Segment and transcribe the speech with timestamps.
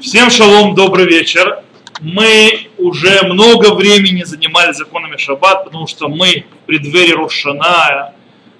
[0.00, 1.62] Всем шалом, добрый вечер.
[2.00, 8.14] Мы уже много времени занимались законами Шаббат, потому что мы в преддверии Рошана,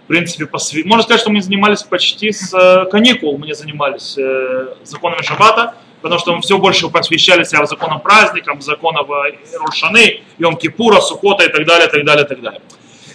[0.04, 0.82] в принципе, посвя...
[0.84, 5.74] можно сказать, что мы занимались почти с э, каникул, мы не занимались э, законами Шаббата,
[6.02, 9.06] потому что мы все больше посвящались законам праздникам, законам
[9.60, 12.60] Рошаны, Йом-Кипура, Сукота и так далее, так далее, так далее.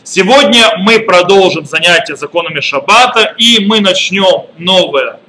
[0.04, 5.20] Сегодня мы продолжим занятия законами Шаббата, и мы начнем новое,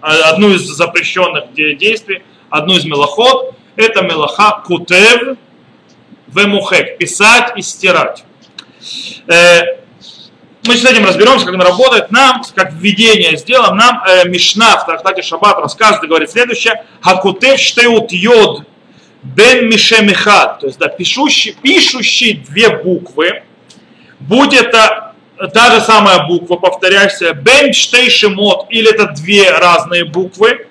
[0.00, 5.36] одну из запрещенных действий, одну из мелоход, это мелаха кутев
[6.28, 8.24] вемухек, писать и стирать.
[9.26, 9.80] Э,
[10.66, 12.10] мы с этим разберемся, как она работает.
[12.10, 16.84] Нам, как введение сделаем, нам э, Мишна в Трактате Шаббат рассказывает говорит следующее.
[17.00, 18.64] Хакутев штеут йод
[19.22, 20.60] бен мишемихад.
[20.60, 23.42] То есть, да, пишущий, пишущий две буквы.
[24.18, 25.09] Будет это
[25.48, 30.66] та же самая буква, повторяйся, бен штейшемот, или это две разные буквы.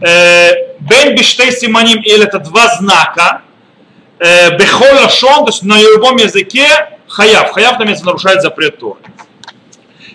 [0.00, 0.50] Э,
[0.80, 3.42] бен биштей симаним, или это два знака.
[4.18, 6.66] Э, Бехола шон, то есть на любом языке
[7.06, 7.52] хаяв.
[7.52, 9.00] Хаяв там нарушает запрет Торы.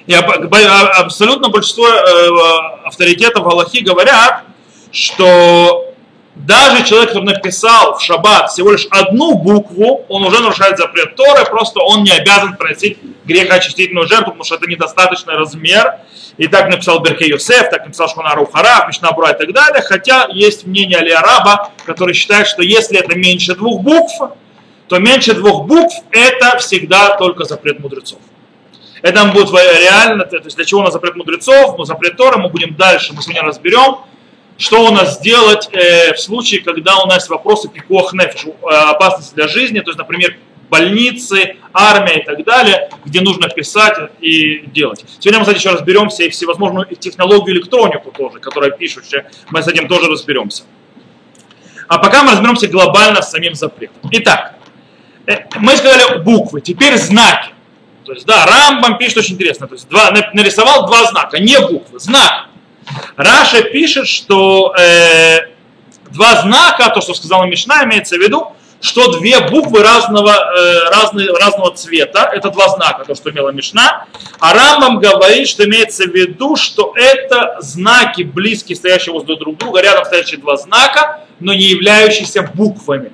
[0.08, 4.44] И абсолютно большинство э, авторитетов Галахи говорят,
[4.92, 5.95] что
[6.36, 11.46] даже человек, который написал в шаббат всего лишь одну букву, он уже нарушает запрет Торы,
[11.46, 15.96] просто он не обязан приносить грехоочистительную жертву, потому что это недостаточный размер.
[16.38, 19.82] И так написал Берке Йосеф, так написал Шхуна Рухара, Мишна Бура и так далее.
[19.82, 24.14] Хотя есть мнение Алиараба, который считает, что если это меньше двух букв,
[24.90, 28.20] то меньше двух букв это всегда только запрет мудрецов.
[29.02, 32.38] Это нам будет реально, то есть для чего у нас запрет мудрецов, но запрет Тора
[32.38, 34.00] мы будем дальше, мы сегодня разберем,
[34.58, 39.36] что у нас делать э, в случае, когда у нас вопросы пикох нефиш, э, опасности
[39.36, 40.38] для жизни, то есть, например,
[40.70, 45.06] больницы, армия и так далее, где нужно писать и делать.
[45.20, 49.88] Сегодня мы, кстати, еще разберемся и всевозможную технологию электронику тоже, которая пишущая, мы с этим
[49.88, 50.64] тоже разберемся.
[51.88, 54.10] А пока мы разберемся глобально с самим запретом.
[54.12, 54.56] Итак,
[55.28, 57.50] э, мы сказали буквы, теперь знаки.
[58.06, 59.68] То есть, да, Рамбам пишет очень интересно.
[59.68, 62.48] То есть, два, нарисовал два знака, не буквы, знак.
[63.16, 65.48] Раша пишет, что э,
[66.12, 71.32] два знака, то, что сказала Мишна, имеется в виду, что две буквы разного, э, разные,
[71.32, 74.06] разного цвета, это два знака, то, что имела Мишна.
[74.40, 79.82] А Рамбам говорит, что имеется в виду, что это знаки, близкие, стоящие возле друг друга,
[79.82, 83.12] рядом стоящие два знака, но не являющиеся буквами.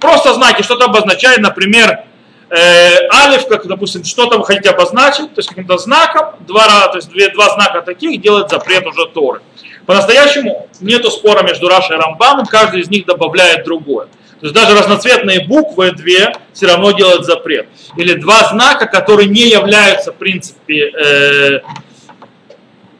[0.00, 2.04] Просто знаки, что-то обозначает, например,
[2.52, 7.08] э, алиф, как, допустим, что-то вы хотите обозначить, то есть каким-то знаком, два, то есть
[7.08, 9.40] две, два знака таких делает запрет уже Торы.
[9.86, 14.06] По-настоящему нету спора между Рашей и Рамбамом, каждый из них добавляет другое.
[14.40, 17.68] То есть даже разноцветные буквы две все равно делают запрет.
[17.96, 21.60] Или два знака, которые не являются, в принципе, э,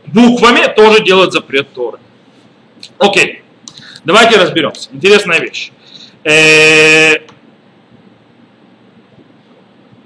[0.07, 1.99] буквами, тоже делают запрет Торы.
[2.99, 3.43] Окей,
[4.05, 4.89] давайте разберемся.
[4.93, 5.73] Интересная вещь.
[6.25, 7.22] Э,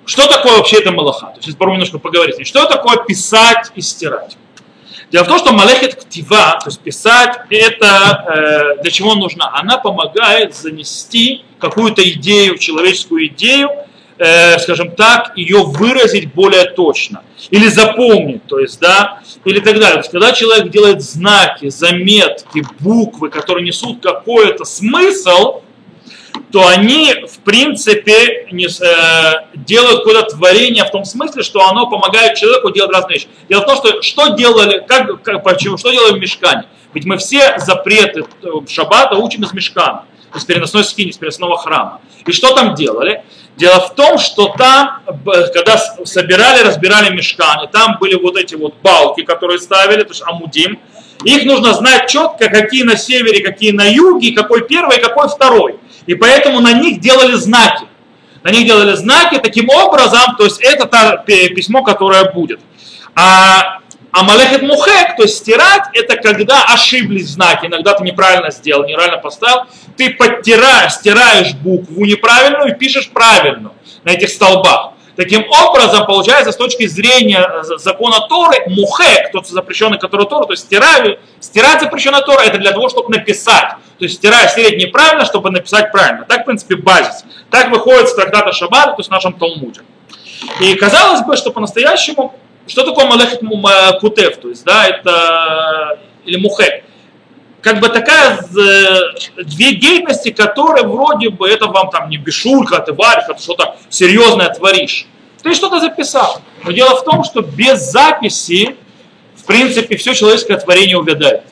[0.07, 1.27] что такое вообще это малаха?
[1.27, 2.47] То есть попробуем немножко поговорить.
[2.47, 4.39] Что такое писать и стирать?
[5.11, 9.51] Дело в том, что малехет ктива, то есть писать, это э, для чего нужна?
[9.55, 13.71] Она помогает занести какую-то идею, человеческую идею,
[14.19, 17.23] э, скажем так, ее выразить более точно.
[17.51, 19.95] Или запомнить, то есть, да, или так далее.
[19.95, 25.63] То есть, когда человек делает знаки, заметки, буквы, которые несут какой-то смысл,
[26.53, 32.37] то они, в принципе, не, э, делают какое-то творение в том смысле, что оно помогает
[32.37, 33.29] человеку делать разные вещи.
[33.49, 36.65] Дело в том, что что делали, как, как, почему, что делали в мешкане?
[36.95, 40.05] Ведь мы все запреты э, шаббата учим из мешкана,
[40.35, 42.01] из переносной скини, из переносного храма.
[42.27, 43.23] И что там делали?
[43.57, 49.23] Дело в том, что там, когда собирали, разбирали мешканы, там были вот эти вот балки,
[49.23, 50.79] которые ставили, то есть амудим,
[51.25, 55.77] их нужно знать четко, какие на севере, какие на юге, какой первый, какой второй.
[56.07, 57.85] И поэтому на них делали знаки.
[58.43, 62.61] На них делали знаки таким образом, то есть это то письмо, которое будет.
[63.15, 63.81] А
[64.13, 67.67] Амалехет мухек, то есть стирать, это когда ошиблись знаки.
[67.67, 69.67] Иногда ты неправильно сделал, неправильно поставил.
[69.97, 73.73] Ты подтираешь, стираешь букву неправильную и пишешь правильно
[74.05, 74.93] на этих столбах.
[75.17, 80.53] Таким образом, получается, с точки зрения э, закона Торы, мухек, тот запрещенный, который Тора, то
[80.53, 83.77] есть стирать, стирать запрещенная Тора, это для того, чтобы написать.
[83.99, 86.25] То есть стирать, стереть неправильно, чтобы написать правильно.
[86.27, 87.25] Так, в принципе, базис.
[87.51, 89.81] Так выходит с трактата Шаббата, то есть в нашем Талмуде.
[90.61, 92.35] И казалось бы, что по-настоящему,
[92.67, 93.41] что такое малехет
[94.01, 96.85] кутев, то есть, да, это, или мухек
[97.67, 102.93] как бы такая э, две деятельности, которые вроде бы это вам там не бешулька, ты
[102.93, 105.09] варишь, ты что-то серьезное творишь.
[105.43, 106.41] Ты что-то записал.
[106.63, 108.77] Но дело в том, что без записи,
[109.35, 111.43] в принципе, все человеческое творение увядает.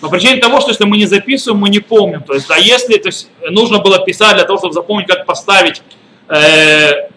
[0.00, 2.22] По причине того, что если мы не записываем, мы не помним.
[2.22, 5.82] То есть, да, если то есть, нужно было писать для того, чтобы запомнить, как поставить
[6.28, 7.08] э,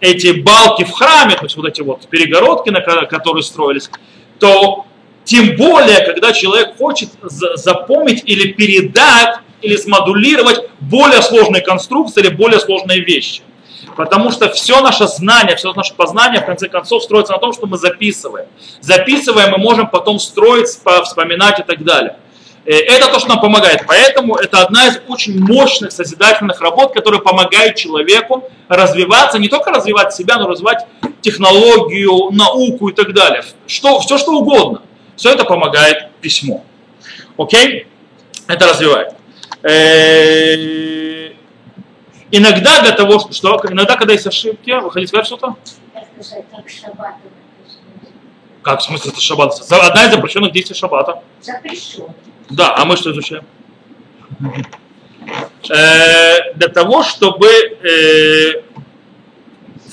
[0.00, 3.90] эти балки в храме, то есть вот эти вот перегородки, на которые строились,
[4.38, 4.86] то
[5.24, 12.60] тем более, когда человек хочет запомнить или передать, или смодулировать более сложные конструкции или более
[12.60, 13.42] сложные вещи.
[13.96, 17.66] Потому что все наше знание, все наше познание, в конце концов, строится на том, что
[17.66, 18.46] мы записываем.
[18.80, 22.16] Записываем, мы можем потом строить, вспоминать и так далее.
[22.64, 23.84] Э, это то, что нам помогает.
[23.86, 30.14] Поэтому это одна из очень мощных созидательных работ, которая помогает человеку развиваться, не только развивать
[30.14, 30.86] себя, но развивать
[31.22, 33.44] технологию, науку и так далее.
[33.66, 34.82] Что, все что угодно.
[35.16, 36.64] Все это помогает письмо.
[37.36, 37.86] Окей?
[38.46, 39.14] Это развивает.
[39.62, 41.32] Э,
[42.30, 45.56] иногда для того, что иногда, когда есть ошибки, вы хотите сказать что-то?
[48.62, 49.54] Как в смысле это шаббат?
[49.70, 51.22] Одна из запрещенных действий шаббата.
[51.40, 52.08] Запрещен.
[52.50, 53.44] Да, а мы что изучаем?
[55.68, 58.62] Э, для того, чтобы э,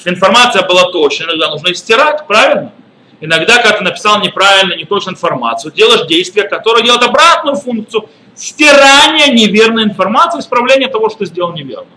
[0.06, 2.74] информация была точной, иногда нужно стирать, правильно?
[3.20, 9.34] Иногда, когда ты написал неправильно, не точную информацию, делаешь действие, которое делает обратную функцию стирания
[9.34, 11.88] неверной информации, исправления того, что ты сделал неверно.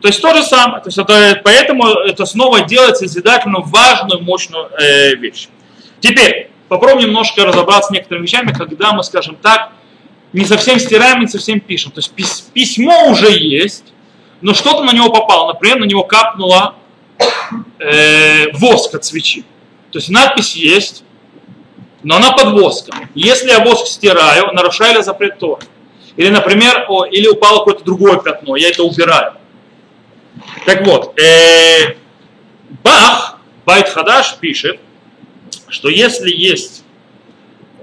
[0.00, 0.82] То есть то же самое.
[0.82, 5.48] То есть это, поэтому это снова делает созидательную, важную, мощную э, вещь.
[6.00, 9.72] Теперь попробуем немножко разобраться с некоторыми вещами, когда мы, скажем так,
[10.32, 11.90] не совсем стираем, не совсем пишем.
[11.90, 13.92] То есть письмо уже есть,
[14.40, 15.52] но что-то на него попало.
[15.52, 16.76] Например, на него капнула
[17.80, 19.42] э, воск от свечи.
[19.90, 21.02] То есть надпись есть,
[22.04, 22.94] но она под воском.
[23.16, 25.62] Если я воск стираю, нарушаю ли запрет Тора?
[26.16, 29.32] Или, например, о, или упало какое-то другое пятно, я это убираю.
[30.66, 31.96] Так вот, э,
[32.84, 34.78] Бах, Байт Хадаш пишет,
[35.70, 36.84] что если есть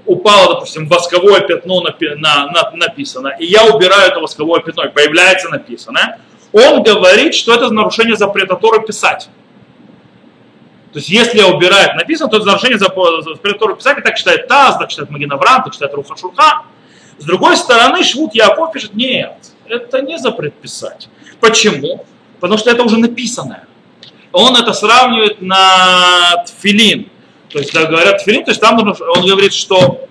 [0.06, 4.88] упало, допустим, восковое пятно на, на, на, написано, и я убираю это восковое пятно, и
[4.88, 6.18] появляется написано,
[6.52, 9.28] он говорит, что это нарушение запрета Торы писать.
[10.92, 14.48] То есть, если я убираю написано, то это нарушение запрета Торы писать, и так считает
[14.48, 16.62] Таз, так считает Магинаврам, так считает Руха Шурха.
[17.18, 19.34] С другой стороны, Швуд Яков пишет, нет,
[19.66, 21.08] это не запрет писать.
[21.40, 22.04] Почему?
[22.40, 23.66] Потому что это уже написанное.
[24.32, 27.10] Он это сравнивает на тфилин.
[27.48, 30.06] То есть, когда говорят тфилин, то есть там он говорит, что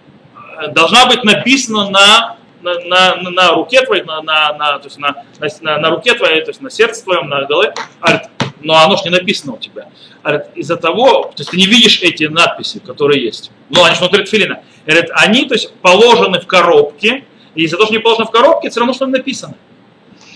[0.59, 4.97] э, должна быть написано на, на, на, на руке твоей, на, на, на, то есть
[4.97, 5.23] на,
[5.61, 7.73] на, на руке твоей, то есть на сердце твоем, на голове,
[8.61, 9.87] но оно же не написано у тебя.
[10.55, 13.51] Из-за того, то есть ты не видишь эти надписи, которые есть.
[13.69, 14.61] Ну, они же внутри тфилина.
[15.11, 17.25] Они, то есть, положены в коробке,
[17.55, 19.55] и из-за того, что не положено в коробке, все равно что написано.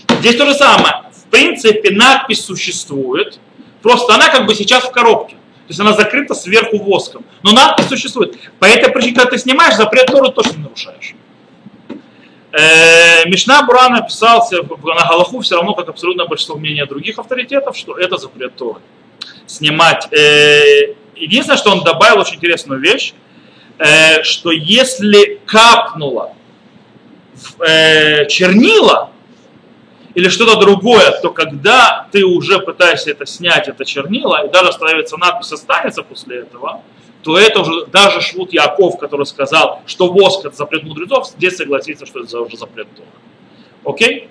[0.08, 1.02] Здесь то же самое.
[1.12, 3.38] В принципе, надпись существует,
[3.80, 5.36] просто она как бы сейчас в коробке.
[5.72, 7.24] Есть она закрыта сверху воском.
[7.42, 8.36] Но надпись существует.
[8.58, 11.14] По этой причине, когда ты снимаешь, запрет Торы точно нарушаешь.
[12.52, 17.96] Э, Мишна Бура написался на Галаху все равно, как абсолютно большинство мнения других авторитетов, что
[17.96, 18.80] это запрет Торы.
[19.46, 20.12] Снимать.
[20.12, 23.14] Э, единственное, что он добавил очень интересную вещь,
[23.78, 26.34] э, что если капнуло
[27.32, 29.08] в чернила,
[30.14, 35.16] или что-то другое, то когда ты уже пытаешься это снять, это чернила, и даже становится
[35.16, 36.82] надпись останется после этого,
[37.22, 42.04] то это уже даже Швуд Яков, который сказал, что воск это запрет мудрецов, здесь согласится,
[42.04, 43.08] что это уже запрет Тора.
[43.84, 44.28] Окей?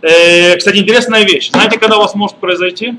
[0.00, 1.50] Э, кстати, интересная вещь.
[1.50, 2.94] Знаете, когда у вас может произойти?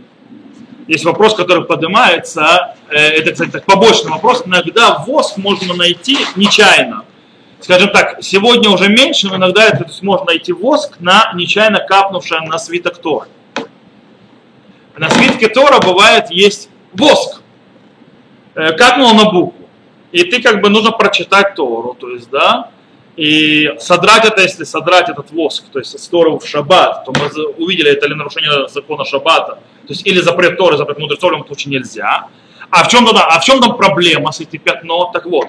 [0.88, 2.76] Есть вопрос, который поднимается.
[2.90, 4.44] Э, это, кстати, так, побочный вопрос.
[4.46, 7.06] Иногда воск можно найти нечаянно
[7.62, 12.58] скажем так, сегодня уже меньше, но иногда это можно найти воск на нечаянно капнувшее на
[12.58, 13.28] свиток Тора.
[14.98, 17.42] На свитке Тора бывает есть воск.
[18.56, 19.68] Э, капнул на букву.
[20.12, 22.70] И ты как бы нужно прочитать Тору, то есть, да,
[23.16, 27.92] и содрать это, если содрать этот воск, то есть Тору в шаббат, то мы увидели,
[27.92, 31.80] это ли нарушение закона шаббата, то есть или запрет Торы, запрет мудрецов, в этом случае
[31.80, 32.28] нельзя.
[32.70, 35.12] А в чем, а в чем там проблема с этим пятно?
[35.14, 35.48] Так вот,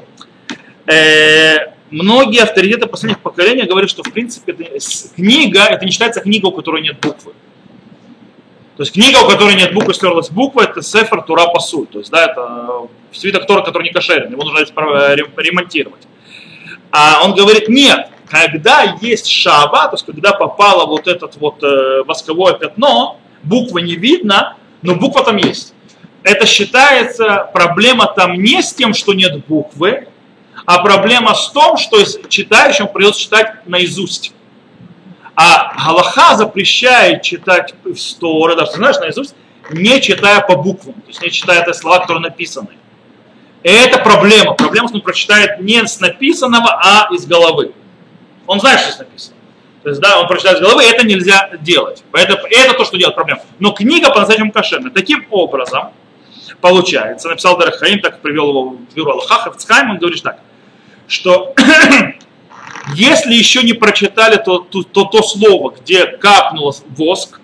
[0.86, 4.64] э, многие авторитеты последних поколений говорят, что в принципе это,
[5.14, 7.32] книга, это не считается книга, у которой нет буквы.
[8.76, 11.86] То есть книга, у которой нет буквы, стерлась буква, это Сефер Тура Пасуль.
[11.86, 14.60] То есть, да, это свиток Тора, который не кошерен, его нужно
[15.36, 16.02] ремонтировать.
[16.90, 22.02] А он говорит, нет, когда есть шаба, то есть когда попало вот это вот э,
[22.06, 25.74] восковое пятно, буквы не видно, но буква там есть.
[26.22, 30.08] Это считается, проблема там не с тем, что нет буквы,
[30.64, 34.32] а проблема с том, что читающим придется читать наизусть.
[35.34, 39.34] А Галаха запрещает читать в Торы, даже знаешь, наизусть,
[39.70, 42.68] не читая по буквам, то есть не читая те слова, которые написаны.
[43.62, 44.54] И это проблема.
[44.54, 47.72] Проблема, что он прочитает не с написанного, а из головы.
[48.46, 49.36] Он знает, что здесь написано.
[49.82, 52.04] То есть, да, он прочитает с головы, это нельзя делать.
[52.10, 53.42] Поэтому это то, что делает проблема.
[53.58, 54.90] Но книга по-настоящему кошерная.
[54.90, 55.90] Таким образом,
[56.60, 60.38] получается, написал Дарахаим, так привел его в бюро Аллаха, Хавцхайм, он говорит так,
[61.06, 61.54] что
[62.94, 67.40] если еще не прочитали то, то, то, то слово, где капнул воск,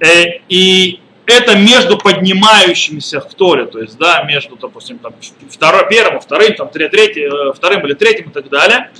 [0.00, 5.14] э, и это между поднимающимися в Торе, то есть, да, между, допустим, там,
[5.50, 8.90] второ, первым, вторым, там, третьим, э, вторым или третьим и так далее,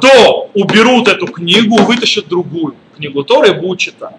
[0.00, 4.14] то уберут эту книгу, вытащат другую книгу Торы и будут читать.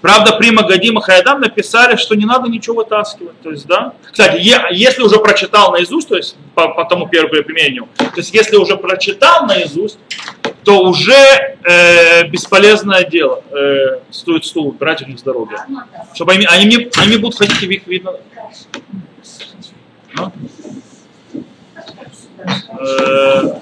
[0.00, 3.40] Правда, при Магадима Хаядам написали, что не надо ничего вытаскивать.
[3.40, 3.94] То есть, да.
[4.10, 4.40] Кстати,
[4.70, 8.76] если уже прочитал наизусть, то есть по, по тому первому применению, то есть если уже
[8.76, 9.98] прочитал наизусть,
[10.64, 13.42] то уже э, бесполезное дело.
[13.50, 15.56] Э, стоит стул брать них с дороги.
[16.14, 18.12] Чтобы они, они, они будут ходить, и их видно.
[20.14, 20.32] Ну?
[22.80, 23.60] Э,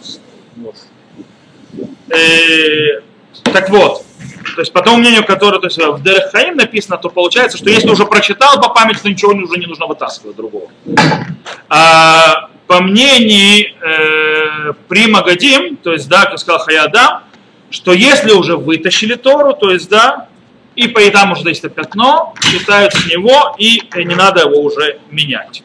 [2.11, 3.01] э,
[3.45, 4.06] так вот,
[4.55, 7.89] то есть по тому мнению, которое то есть, в Дерехаим написано, то получается, что если
[7.89, 10.71] уже прочитал по памяти, то ничего уже не нужно вытаскивать другого.
[11.69, 17.23] А, по мнению э, при Магадим, то есть, да, как сказал Хаядам,
[17.71, 20.29] что если уже вытащили Тору, то есть, да,
[20.75, 25.63] и по там уже есть пятно, считают с него, и не надо его уже менять.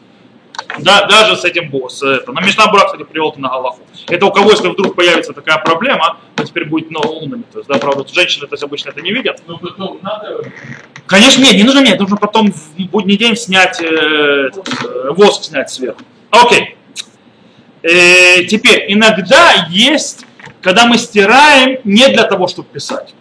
[0.78, 2.02] Да, даже с этим босс.
[2.02, 2.32] Это.
[2.32, 3.80] Но Мишна Бура, кстати, привел это на Галаху.
[4.08, 7.42] Это у кого, если вдруг появится такая проблема, то теперь будет ну, умными.
[7.52, 9.42] То есть, да, правда, женщины то есть, обычно это не видят.
[9.46, 10.44] Но потом надо...
[11.06, 12.00] Конечно, нет, не нужно менять.
[12.00, 16.00] Нужно потом в будний день снять, э, э, воск снять сверху.
[16.30, 16.76] Окей.
[17.82, 20.24] Э, теперь, иногда есть,
[20.60, 23.14] когда мы стираем не для того, чтобы писать.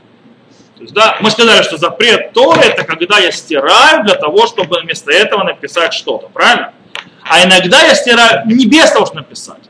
[0.82, 4.80] То есть, да, мы сказали, что запрет Торы это когда я стираю для того, чтобы
[4.80, 6.74] вместо этого написать что-то, правильно?
[7.24, 9.62] А иногда я стираю не без того, чтобы написать.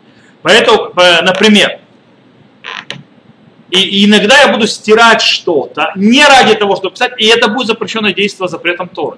[0.42, 1.80] Поэтому, например,
[3.70, 8.14] и, иногда я буду стирать что-то не ради того, чтобы писать, и это будет запрещенное
[8.14, 9.18] действие запретом Торы.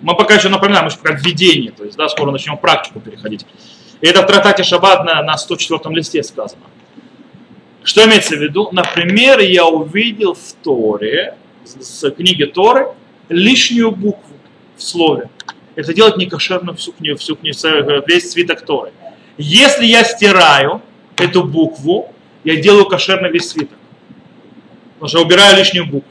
[0.00, 3.46] Мы пока еще напоминаем, еще как введение, то есть да, скоро начнем практику переходить.
[4.00, 6.62] И это в трактате Шаббат на, на 104 листе сказано.
[7.82, 8.68] Что имеется в виду?
[8.72, 12.88] Например, я увидел в Торе, с книги Торы,
[13.28, 14.36] лишнюю букву
[14.76, 15.30] в слове
[15.76, 17.56] это делать не кошерно всю книгу, всю книгу,
[18.06, 18.92] весь свиток Торы.
[19.38, 20.82] Если я стираю
[21.16, 22.12] эту букву,
[22.44, 23.78] я делаю кошерно весь свиток.
[24.94, 26.10] Потому что убираю лишнюю букву.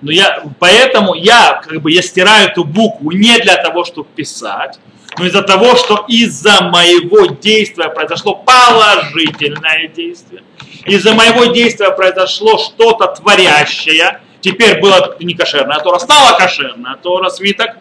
[0.00, 4.78] Но я, поэтому я, как бы, я стираю эту букву не для того, чтобы писать,
[5.18, 10.42] но из-за того, что из-за моего действия произошло положительное действие,
[10.84, 16.96] из-за моего действия произошло что-то творящее, теперь было не кошерное, а Тора стала кошерная, а
[16.96, 17.78] Тора свиток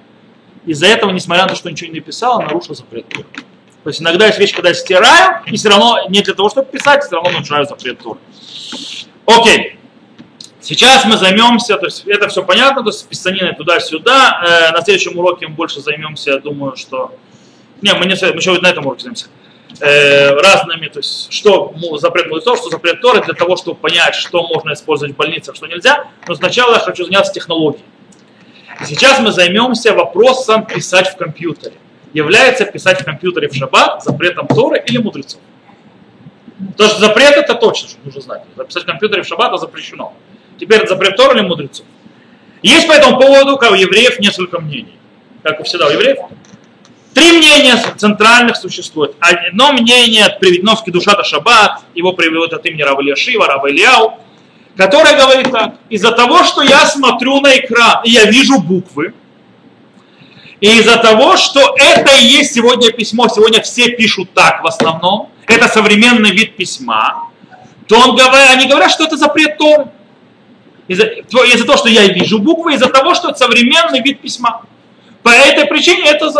[0.68, 3.26] из-за этого, несмотря на то, что ничего не написал, нарушил запрет Торы.
[3.84, 6.70] То есть иногда есть вещи, когда я стираю, и все равно не для того, чтобы
[6.70, 8.20] писать, все равно нарушаю запрет Торы.
[9.26, 9.80] Окей.
[10.60, 14.42] Сейчас мы займемся, то есть это все понятно, то есть писанина туда-сюда.
[14.70, 17.14] Э, на следующем уроке мы больше займемся, я думаю, что...
[17.82, 19.28] Не, мы, не, мы еще на этом уроке займемся.
[19.80, 24.46] Э, разными, то есть что запрет мудрецов, что запрет Торы, для того, чтобы понять, что
[24.46, 26.08] можно использовать в больницах, что нельзя.
[26.28, 27.86] Но сначала я хочу заняться технологией.
[28.86, 31.76] Сейчас мы займемся вопросом писать в компьютере.
[32.14, 35.40] Является писать в компьютере в шаббат запретом Торы или мудрецов?
[36.72, 38.42] Потому что запрет это точно, что нужно знать.
[38.56, 40.14] Записать в компьютере в шаббат запрещено.
[40.60, 41.86] Теперь запрет Торы или мудрецов?
[42.64, 44.98] Есть по этому поводу, как у евреев, несколько мнений.
[45.44, 46.18] Как и всегда у евреев.
[47.14, 49.16] Три мнения центральных существует.
[49.20, 54.20] Одно мнение приведено в Кедушата Шаббат, его приведут от имени Рава Ильяшива, Рава Ильяу,
[54.78, 59.14] который говорит так, из-за того, что я смотрю на экран, и я вижу буквы,
[60.62, 65.32] и из-за того, что это и есть сегодня письмо, сегодня все пишут так в основном,
[65.48, 67.30] это современный вид письма,
[67.88, 69.88] то он говорит, они говорят, что это запрет Торы.
[70.88, 74.62] Из-за, из-за того, что я вижу буквы, из-за того, что это современный вид письма.
[75.22, 76.32] По этой причине это,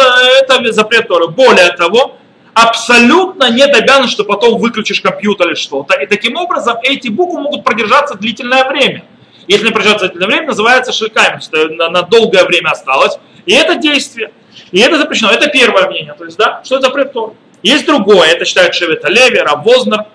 [0.42, 1.28] это запрет Торы.
[1.28, 2.18] Более того,
[2.58, 5.96] абсолютно нет обязанности, что потом выключишь компьютер или что-то.
[5.96, 9.06] И таким образом эти буквы могут продержаться длительное время.
[9.48, 13.18] Если не продержаться длительное время, называется шелками, что на, на долгое время осталось.
[13.46, 14.32] И это действие.
[14.72, 15.32] И это запрещено.
[15.32, 16.14] Это первое мнение.
[16.18, 17.36] То есть, да, что это запрет Тор.
[17.62, 20.06] Есть другое, это считают Шевета Леви, Равознер,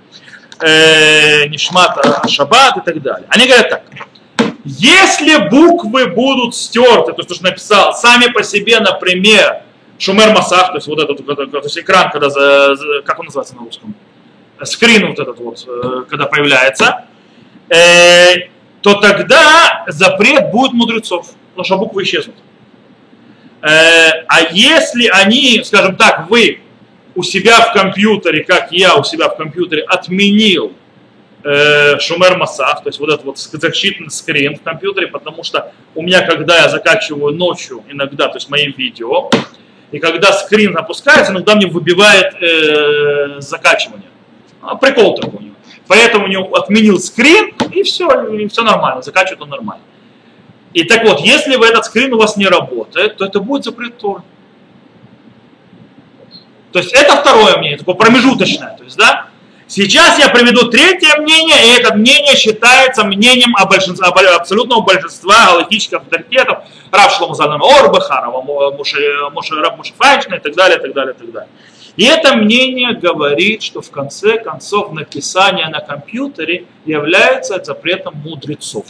[0.60, 3.26] э, Нишмат Шаббат и так далее.
[3.28, 3.82] Они говорят так.
[4.64, 9.62] Если буквы будут стерты, то есть то, что написал, сами по себе, например,
[10.02, 13.60] Шумер Масах, то есть вот этот то есть экран, когда, за, как он называется на
[13.60, 13.94] русском?
[14.64, 17.04] Скрин вот этот вот, э, когда появляется,
[17.68, 18.48] э,
[18.80, 22.34] то тогда запрет будет мудрецов, потому что буквы исчезнут.
[23.60, 26.62] Э, а если они, скажем так, вы
[27.14, 30.72] у себя в компьютере, как я у себя в компьютере отменил
[31.44, 36.02] э, шумер массах, то есть вот этот вот защитный скрин в компьютере, потому что у
[36.02, 39.30] меня, когда я закачиваю ночью иногда, то есть мои видео,
[39.92, 44.08] и когда скрин опускается, иногда мне выбивает э, закачивание.
[44.62, 45.54] А, прикол такой у него.
[45.86, 49.84] Поэтому у него отменил скрин, и все, и все нормально, закачивает он нормально.
[50.72, 53.98] И так вот, если в этот скрин у вас не работает, то это будет запрет.
[53.98, 54.22] То
[56.72, 58.74] есть это второе мнение, такое промежуточное.
[58.78, 59.26] То есть, да,
[59.74, 66.58] Сейчас я приведу третье мнение, и это мнение считается мнением абсолютного большинства галактических авторитетов,
[66.90, 68.98] Рав Шломазалана Орбаха, Рава Муше,
[69.32, 71.48] Муше, Рав Файншна и так далее, и так далее, и так далее.
[71.96, 78.84] И это мнение говорит, что в конце концов написание на компьютере является запретом мудрецов.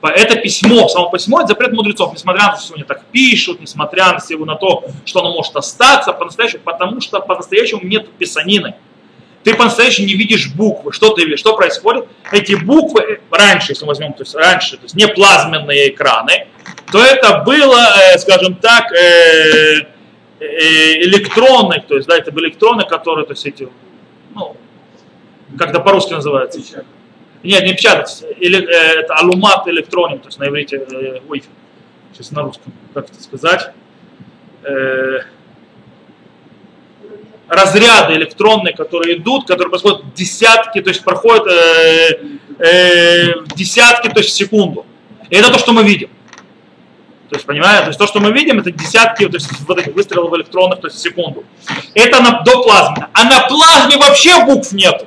[0.00, 4.12] Это письмо, само письмо, это запрет мудрецов, несмотря на то, что сегодня так пишут, несмотря
[4.12, 8.76] на, всего на то, что оно может остаться по-настоящему, потому что по-настоящему нет писанины
[9.44, 10.92] ты по-настоящему не видишь буквы.
[10.92, 11.40] Что ты видишь?
[11.40, 12.06] Что происходит?
[12.32, 16.48] Эти буквы э, раньше, если мы возьмем, то есть раньше, то есть не плазменные экраны,
[16.90, 17.78] то это было,
[18.14, 19.86] э, скажем так, э,
[20.40, 23.68] электронные, то есть, да, это были электроны, которые, то есть эти,
[24.34, 24.56] ну,
[25.58, 26.60] как это по-русски называется?
[27.42, 28.66] Нет, не печатать, или,
[29.00, 31.44] это алумат электроник, то есть на иврите, ой,
[32.12, 33.70] сейчас на русском, как это сказать,
[37.48, 44.30] разряды электронные, которые идут, которые происходят десятки, то есть проходят э, э, десятки, то есть
[44.30, 44.86] в секунду.
[45.30, 46.08] И это то, что мы видим.
[47.28, 49.94] То есть, понимаете, то есть то, что мы видим, это десятки то есть, вот этих
[49.94, 51.44] выстрелов электронных, то есть в секунду.
[51.94, 53.08] Это на, до плазмы.
[53.12, 55.06] А на плазме вообще букв нету.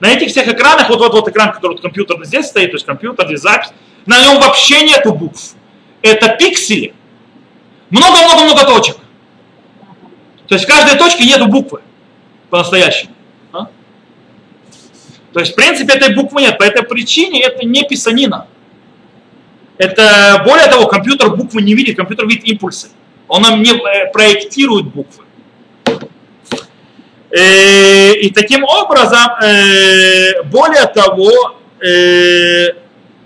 [0.00, 2.86] На этих всех экранах, вот вот вот экран, который вот компьютерный здесь стоит, то есть
[2.86, 3.70] компьютер, здесь запись,
[4.06, 5.54] на нем вообще нету букв.
[6.02, 6.94] Это пиксели.
[7.90, 8.96] Много-много-много точек.
[10.48, 11.82] То есть в каждой точке нету буквы
[12.50, 13.12] по-настоящему.
[13.52, 13.68] А?
[15.32, 16.58] То есть, в принципе, этой буквы нет.
[16.58, 18.46] По этой причине это не писанина.
[19.76, 22.88] Это, более того, компьютер буквы не видит, компьютер видит импульсы.
[23.28, 25.24] Он нам не э, проектирует буквы.
[27.30, 31.54] Э, и таким образом, э, более того,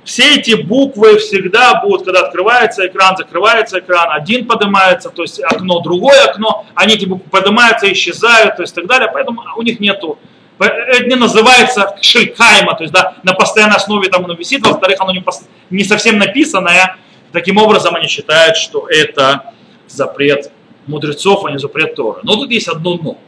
[0.05, 5.81] все эти буквы всегда будут, когда открывается экран, закрывается экран, один поднимается, то есть окно,
[5.81, 10.19] другое окно, они эти буквы поднимаются, исчезают, то есть так далее, поэтому у них нету,
[10.59, 15.13] это не называется шелькайма, то есть да, на постоянной основе там оно висит, во-вторых, оно
[15.13, 15.25] не,
[15.71, 16.97] не совсем написанное,
[17.33, 19.53] таким образом они считают, что это
[19.87, 20.51] запрет
[20.87, 22.21] мудрецов, а не запрет Тора.
[22.25, 23.19] Но тут есть одно но,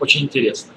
[0.00, 0.72] очень интересно.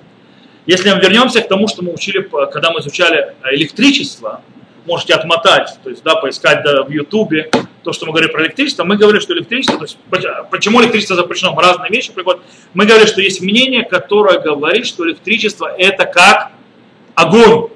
[0.65, 4.41] Если мы вернемся к тому, что мы учили, когда мы изучали электричество,
[4.85, 7.49] можете отмотать, то есть, да, поискать да, в Ютубе
[7.83, 8.83] то, что мы говорим про электричество.
[8.83, 9.97] Мы говорили, что электричество, то есть,
[10.49, 12.41] почему электричество запрещено, разные вещи приходят.
[12.73, 16.51] Мы говорили, что есть мнение, которое говорит, что электричество это как
[17.13, 17.69] огонь.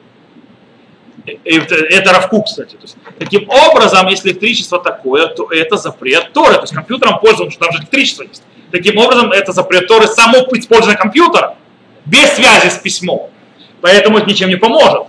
[1.43, 2.76] Это, Равку, кстати.
[2.76, 6.56] То есть, таким образом, если электричество такое, то это запрет Торы.
[6.56, 8.41] То есть компьютером пользуемся, там же электричество есть.
[8.72, 11.56] Таким образом, это запрет Торы само использование компьютера,
[12.06, 13.30] без связи с письмом.
[13.82, 15.08] Поэтому это ничем не поможет.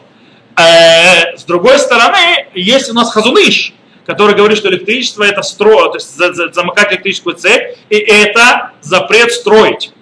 [0.61, 3.73] Э, с другой стороны, есть у нас Хазуныш,
[4.05, 9.93] который говорит, что электричество это строить, то есть замыкать электрическую цепь, и это запрет строить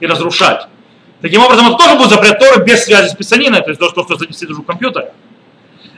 [0.00, 0.66] и разрушать.
[1.20, 4.16] Таким образом, это тоже будет запрет Торы без связи с писаниной, то есть то, что
[4.16, 5.12] занесет в компьютер.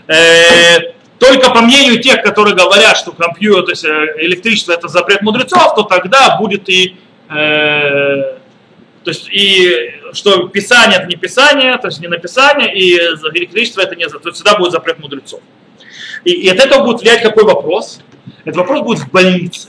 [0.06, 5.22] Э, только по мнению тех, которые говорят, что компьютер, то есть э, электричество это запрет
[5.22, 6.96] мудрецов, то тогда будет и
[9.04, 12.96] то есть и что Писание это не Писание, то есть не написание, и
[13.34, 15.40] электричество это не то есть всегда будет запрет мудрецов.
[16.24, 18.00] И, и от этого будет влиять какой вопрос?
[18.44, 19.68] Этот вопрос будет в больнице.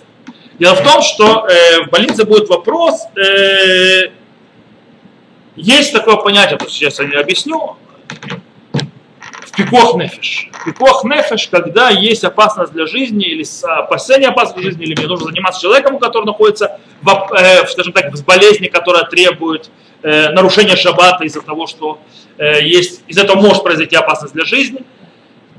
[0.59, 4.11] Дело в том, что э, в больнице будет вопрос, э,
[5.55, 7.77] есть такое понятие, сейчас я объясню,
[8.09, 8.50] в
[9.63, 10.49] пикох нефиш.
[10.65, 15.27] Пикох нефиш, когда есть опасность для жизни или опасение опасности для жизни, или мне нужно
[15.27, 19.69] заниматься человеком, который находится в, э, скажем так, в болезни, которая требует
[20.03, 21.99] э, нарушения шаббата из-за того, что
[22.37, 24.83] э, есть, из этого может произойти опасность для жизни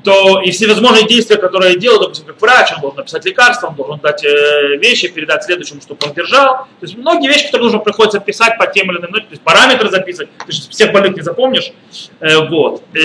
[0.05, 3.75] то и всевозможные действия, которые я делаю, допустим, как врач, он должен написать лекарство, он
[3.75, 6.57] должен дать э, вещи, передать следующему, чтобы он держал.
[6.57, 9.91] То есть многие вещи, которые нужно приходится писать по тем или иным, то есть параметры
[9.91, 11.73] записывать, ты же всех больных не запомнишь.
[12.21, 12.83] Э, вот.
[12.95, 12.99] Э,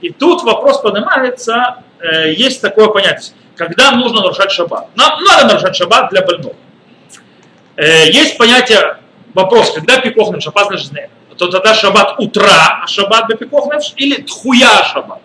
[0.00, 1.84] и тут вопрос поднимается,
[2.26, 4.88] есть такое понятие, когда нужно нарушать шаббат.
[4.96, 6.56] Нам надо нарушать шаббат для больного.
[7.76, 8.96] Есть понятие,
[9.34, 14.82] вопрос, когда пикох на шаббат жизни, то тогда шаббат утра, а шаббат бепикох или тхуя
[14.84, 15.20] шаббат.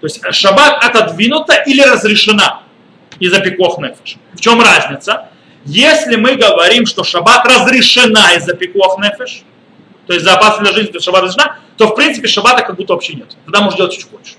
[0.00, 2.62] То есть шаббат отодвинута или разрешена
[3.18, 4.16] из-за пикох нефеш.
[4.32, 5.28] В чем разница?
[5.66, 9.42] Если мы говорим, что шаббат разрешена из-за пикуах нефеш,
[10.06, 12.94] то есть за опасность для жизни, то шаббат разрешена, то в принципе шаббата как будто
[12.94, 13.36] вообще нет.
[13.44, 14.36] Тогда можешь делать, что хочешь.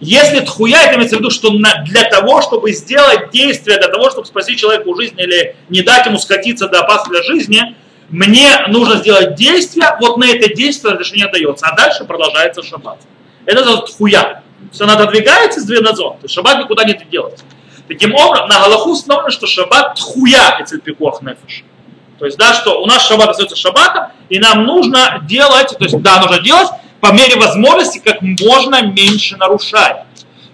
[0.00, 4.26] Если тхуя, это имеется в виду, что для того, чтобы сделать действие, для того, чтобы
[4.26, 7.76] спасти человеку жизнь или не дать ему скатиться до опасности для жизни,
[8.08, 12.98] мне нужно сделать действие, вот на это действие разрешение дается, а дальше продолжается шаббат.
[13.46, 14.42] Это тхуя.
[14.58, 17.44] То есть она отодвигается из двеназон, то есть шаббат никуда не делается.
[17.88, 21.64] Таким образом, на Галаху установлено, что шаббат тхуя эцель пикуах нефеш.
[22.18, 26.00] То есть, да, что у нас шаббат остается шаббатом, и нам нужно делать, то есть,
[26.00, 26.68] да, нужно делать
[27.00, 29.98] по мере возможности как можно меньше нарушать.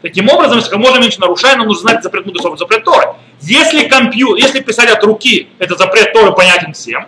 [0.03, 3.15] Таким образом, если как можно меньше нарушать, нам нужно знать запрет мудрецов запрет Торы.
[3.41, 7.07] Если компьютер, если писать от руки, это запрет Торы понятен всем,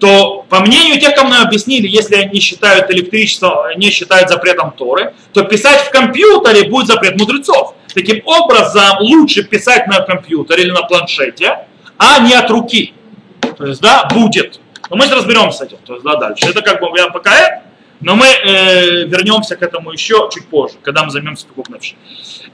[0.00, 5.14] то по мнению тех, кому нам объяснили, если они считают электричество, не считают запретом Торы,
[5.32, 7.74] то писать в компьютере будет запрет мудрецов.
[7.94, 11.66] Таким образом, лучше писать на компьютере или на планшете,
[11.98, 12.94] а не от руки.
[13.58, 14.58] То есть, да, будет.
[14.88, 16.48] Но мы разберемся с этим, то есть, да, дальше.
[16.48, 17.62] Это как бы я пока
[18.00, 21.98] но мы э, вернемся к этому еще чуть позже, когда мы займемся покупневшим.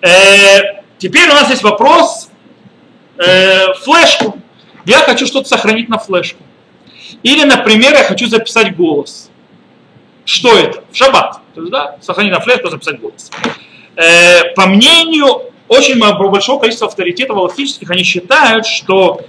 [0.00, 2.30] Э, теперь у нас есть вопрос
[3.16, 4.38] э, флешку.
[4.84, 6.42] Я хочу что-то сохранить на флешку.
[7.22, 9.30] Или, например, я хочу записать голос.
[10.24, 10.84] Что это?
[10.90, 11.40] В шаббат.
[11.54, 13.30] То есть, да, сохранить на флешку, записать голос.
[13.96, 19.20] Э, по мнению очень большого количества авторитетов галактических, они считают, что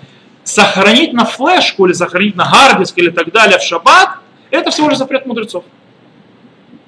[0.44, 4.98] сохранить на флешку или сохранить на гардиск или так далее в шаббат, это всего лишь
[4.98, 5.64] запрет мудрецов.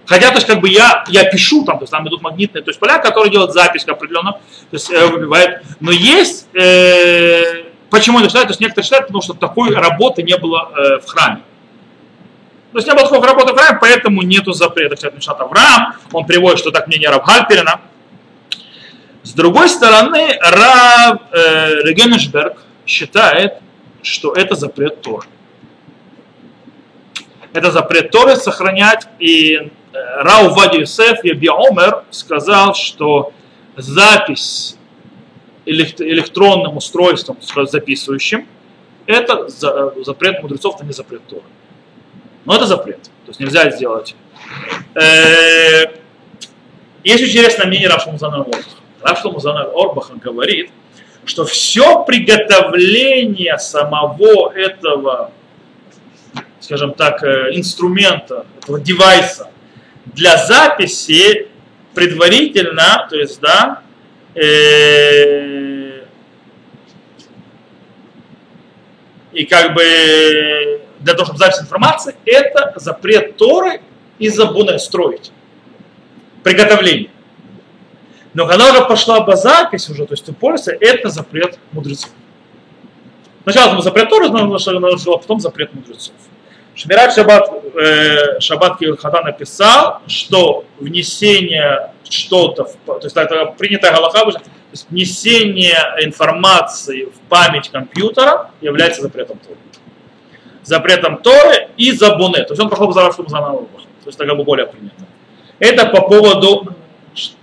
[0.06, 2.72] Хотя, то есть, как бы я, я пишу там, то есть там идут магнитные то
[2.72, 4.40] есть, поля, которые делают запись определенно, то
[4.72, 5.62] есть э, выбивает.
[5.80, 10.38] Но есть, э, почему они считают, то есть некоторые считают, потому что такой работы не
[10.38, 11.42] было э, в храме.
[12.72, 14.96] То есть не было такой работы в храме, поэтому нету запрета.
[14.96, 17.82] Кстати, Мишат Авраам, он приводит, что так мнение Рав Гальперина.
[19.24, 23.56] С другой стороны, Рав э, Регенешберг считает,
[24.02, 25.28] что это запрет Торы.
[27.54, 31.20] Это запрет Торы сохранять, и Рау Вади Юсеф
[32.12, 33.34] сказал, что
[33.76, 34.78] запись
[35.66, 38.48] электронным устройством, записывающим,
[39.06, 41.44] это запрет мудрецов, это не запрет Тора.
[42.46, 43.04] Но это запрет.
[43.04, 44.16] То есть нельзя сделать.
[44.96, 45.86] Э,
[47.04, 48.64] есть интересное мнение Раф Шлумзана Орбаха.
[49.02, 50.72] Раф Шлумзана Орбаха говорит,
[51.26, 55.32] что все приготовление самого этого,
[56.60, 59.50] скажем так, э, инструмента, этого девайса,
[60.06, 61.48] для записи
[61.94, 63.89] предварительно, то есть, да, э,
[69.34, 73.82] и как бы для того, чтобы запись информации, это запрет Торы
[74.18, 75.32] и забуны строить.
[76.44, 77.10] Приготовление.
[78.34, 80.34] Но когда уже пошла бы запись уже, то есть ты
[80.80, 82.12] это запрет мудрецов.
[83.44, 86.14] Сначала это запрет Торы, а потом запрет мудрецов.
[86.76, 94.42] Шмират Шаббат, э, Шаббат Килхада написал, что внесение что-то, то есть это принятая галаха, то
[94.72, 99.58] есть внесение информации в память компьютера является запретом Торы.
[100.64, 102.44] Запретом Торы и забуне.
[102.44, 103.68] То есть он пошел по Заравшему Заналу.
[103.74, 104.96] То есть это как бы более принято.
[105.58, 106.76] Это по поводу,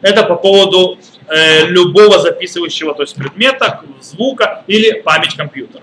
[0.01, 5.83] это по поводу э, любого записывающего, то есть предмета, звука или память компьютера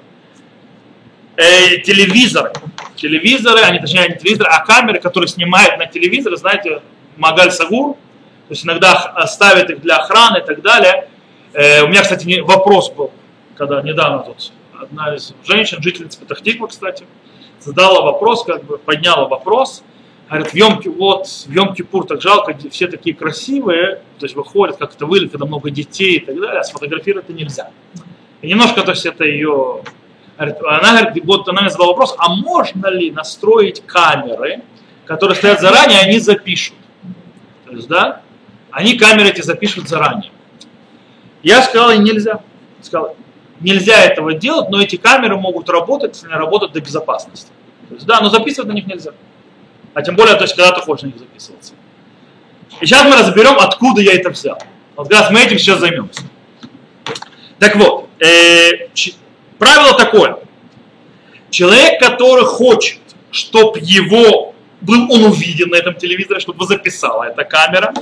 [1.37, 2.51] э, телевизоры.
[2.95, 6.81] Телевизоры, они, точнее, не телевизоры, а камеры, которые снимают на телевизоры, знаете,
[7.17, 11.09] Магаль Сагур, то есть иногда ставят их для охраны и так далее.
[11.53, 13.11] Э, у меня, кстати, вопрос был,
[13.55, 17.05] когда недавно тут одна из женщин, жительница Петахтиква, кстати,
[17.59, 19.83] задала вопрос, как бы подняла вопрос,
[20.29, 24.77] говорит, в Йом, вот, в Йом Кипур так жалко, все такие красивые, то есть выходят,
[24.77, 27.71] как это выглядит, когда много детей и так далее, а сфотографировать это нельзя.
[28.41, 29.81] И немножко, то есть это ее
[30.37, 34.61] она говорит, вот она мне задала вопрос, а можно ли настроить камеры,
[35.05, 36.75] которые стоят заранее, они запишут.
[37.65, 38.21] То есть, да,
[38.71, 40.31] они камеры эти запишут заранее.
[41.43, 42.41] Я сказал, нельзя.
[42.81, 43.15] Сказал,
[43.59, 47.51] нельзя этого делать, но эти камеры могут работать, если они работают до безопасности.
[47.89, 49.11] То есть, да, но записывать на них нельзя.
[49.93, 51.73] А тем более, то есть, когда ты хочешь на них записываться.
[52.81, 54.57] И сейчас мы разберем, откуда я это взял.
[54.95, 56.21] Вот раз мы этим сейчас займемся.
[57.59, 58.89] Так вот, э,
[59.63, 60.39] Правило такое.
[61.49, 62.99] Человек, который хочет,
[63.31, 67.93] чтобы его был он увиден на этом телевизоре, чтобы записала эта камера,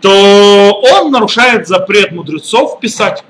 [0.00, 3.22] то он нарушает запрет мудрецов писать.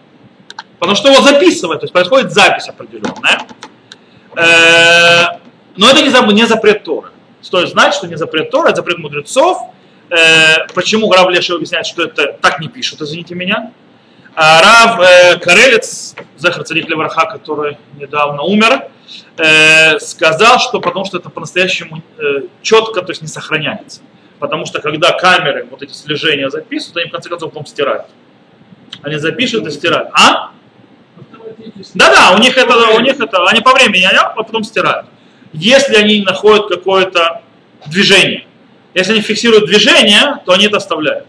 [0.79, 3.41] Потому что его записывают, то есть происходит запись определенная.
[4.37, 5.41] Э,
[5.77, 7.11] но это не запрет Тора.
[7.41, 9.59] Стоит знать, что не запрет Тора, это запрет мудрецов.
[10.11, 13.73] Э, почему Грав Леша объясняет, что это так не пишут, извините меня.
[14.35, 18.89] А Рав э, Карелец, Захар Царик который недавно умер,
[19.37, 24.01] э, сказал, что потому что это по-настоящему э, четко, то есть не сохраняется.
[24.39, 28.07] Потому что когда камеры вот эти слежения записывают, они в конце концов потом стирают.
[29.03, 30.09] Они запишут и стирают.
[30.15, 30.53] А?
[31.95, 35.07] Да-да, у них это, у них это, они по времени, а потом стирают.
[35.53, 37.43] Если они находят какое-то
[37.87, 38.47] движение,
[38.95, 41.27] если они фиксируют движение, то они это оставляют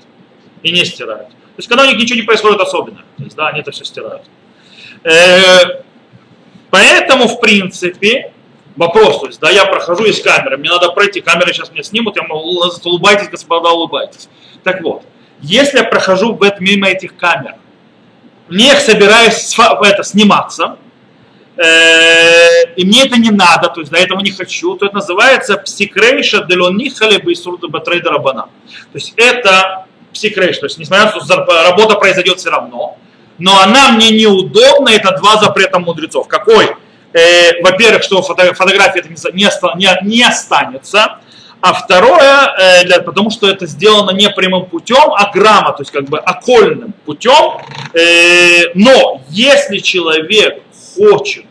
[0.64, 1.30] и не стирают.
[1.56, 3.86] То есть когда у них ничего не происходит особенного, то есть, да, они это все
[3.86, 4.24] стирают.
[5.04, 5.84] Э,
[6.72, 8.34] поэтому, в принципе,
[8.76, 12.16] вопрос, то есть, да, я прохожу из камеры, мне надо пройти, камеры сейчас меня снимут,
[12.16, 14.30] я могу, улыбайтесь, господа, улыбайтесь.
[14.64, 15.04] Так вот,
[15.42, 17.56] если я прохожу мимо этих камер,
[18.50, 20.78] не собираюсь это, сниматься,
[21.56, 25.58] э, и мне это не надо, то есть до этого не хочу, то это называется
[25.58, 28.44] псикрейша делонихале бейсурда батрейда рабана.
[28.92, 32.98] То есть это псикрейш, то есть несмотря на то, что работа произойдет все равно,
[33.38, 36.28] но она мне неудобна, это два запрета мудрецов.
[36.28, 36.70] Какой?
[37.14, 41.20] Э, во-первых, что фото, фотография не, не, не останется,
[41.62, 45.92] а второе, э, для, потому что это сделано не прямым путем, а грамма, то есть
[45.92, 47.62] как бы окольным путем.
[47.94, 50.62] Э, но если человек
[50.96, 51.46] хочет,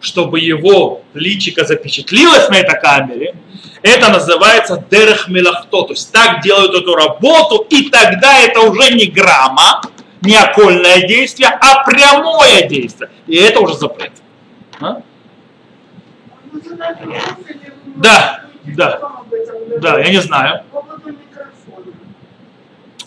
[0.00, 3.34] чтобы его личико запечатлилось на этой камере,
[3.82, 9.06] это называется дерех мелахто, то есть так делают эту работу, и тогда это уже не
[9.06, 9.82] грамма,
[10.22, 13.10] не окольное действие, а прямое действие.
[13.26, 14.12] И это уже запрет.
[14.80, 15.00] А?
[17.96, 19.00] Да, да,
[19.80, 20.62] да, я не знаю.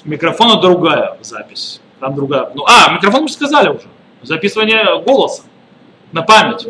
[0.04, 1.82] Микрофона другая запись.
[2.00, 2.50] Там другая.
[2.56, 3.88] Ну, а, микрофон мы сказали уже.
[4.24, 5.44] Записывание голоса
[6.12, 6.68] на память.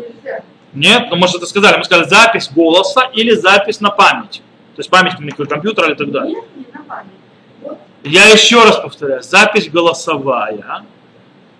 [0.74, 1.76] Нет, ну может это сказали.
[1.76, 4.42] Мы сказали запись голоса или запись на память.
[4.74, 6.34] То есть память микрокомпьютера или так далее.
[6.34, 7.10] Нет, не на память.
[7.60, 7.78] Вот.
[8.04, 10.84] Я еще раз повторяю, запись голосовая.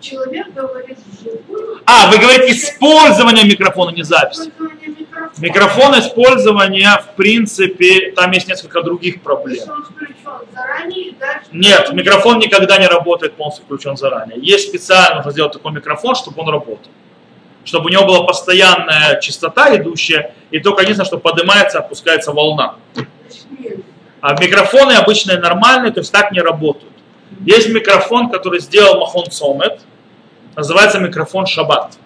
[0.01, 1.81] Человек говорит вживую.
[1.85, 4.41] А, вы говорите использование микрофона, не запись.
[4.41, 5.31] Использование микрофона.
[5.39, 9.69] Микрофон использования, в принципе, там есть несколько других проблем.
[10.53, 11.15] Заранее,
[11.53, 14.41] Нет, микрофон никогда не работает полностью включен заранее.
[14.41, 16.91] Есть специально сделать такой микрофон, чтобы он работал
[17.65, 22.77] чтобы у него была постоянная частота идущая, и только единственное, что поднимается, опускается волна.
[24.21, 26.93] А микрофоны обычные нормальные, то есть так не работают.
[27.45, 29.81] Есть микрофон, который сделал Махон Сомет,
[30.55, 31.99] называется микрофон Шаббат.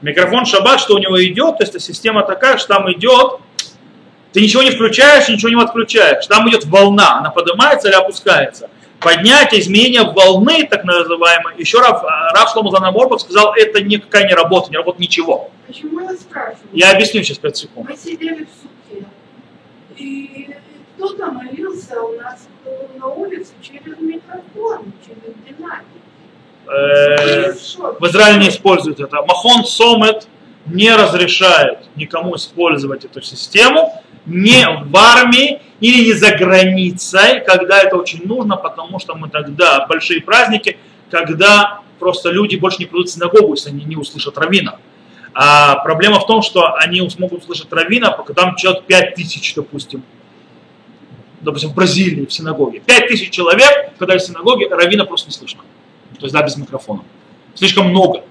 [0.00, 3.40] Микрофон Шаббат, что у него идет, то есть система такая, что там идет,
[4.32, 6.26] ты ничего не включаешь, ничего не отключаешь.
[6.26, 8.70] Там идет волна, она поднимается или опускается
[9.00, 12.02] поднятие, изменение волны, так называемое, еще раз
[12.34, 15.50] Раф Шломо Занаморбов сказал, это никакая не работа, не работает ничего.
[15.66, 16.68] Почему я спрашиваю?
[16.72, 17.88] Я объясню сейчас 5 секунд.
[17.88, 19.06] Мы сидели в суде,
[19.96, 20.54] и
[20.96, 22.48] кто-то молился у нас
[22.98, 25.84] на улице через микрофон, через динамик.
[26.66, 29.22] Э, в Израиле не используют это.
[29.22, 30.26] Махон Сомет
[30.66, 37.96] не разрешает никому использовать эту систему, не в армии или не за границей, когда это
[37.96, 40.78] очень нужно, потому что мы тогда большие праздники,
[41.10, 44.78] когда просто люди больше не придут в синагогу, если они не услышат равина.
[45.34, 50.02] А проблема в том, что они смогут услышать равина, пока там человек 5 тысяч, допустим,
[51.40, 52.80] допустим, в Бразилии, в синагоге.
[52.80, 55.60] 5 тысяч человек, когда в синагоге, равина просто не слышно.
[56.18, 57.04] То есть, да, без микрофона.
[57.54, 58.24] Слишком много.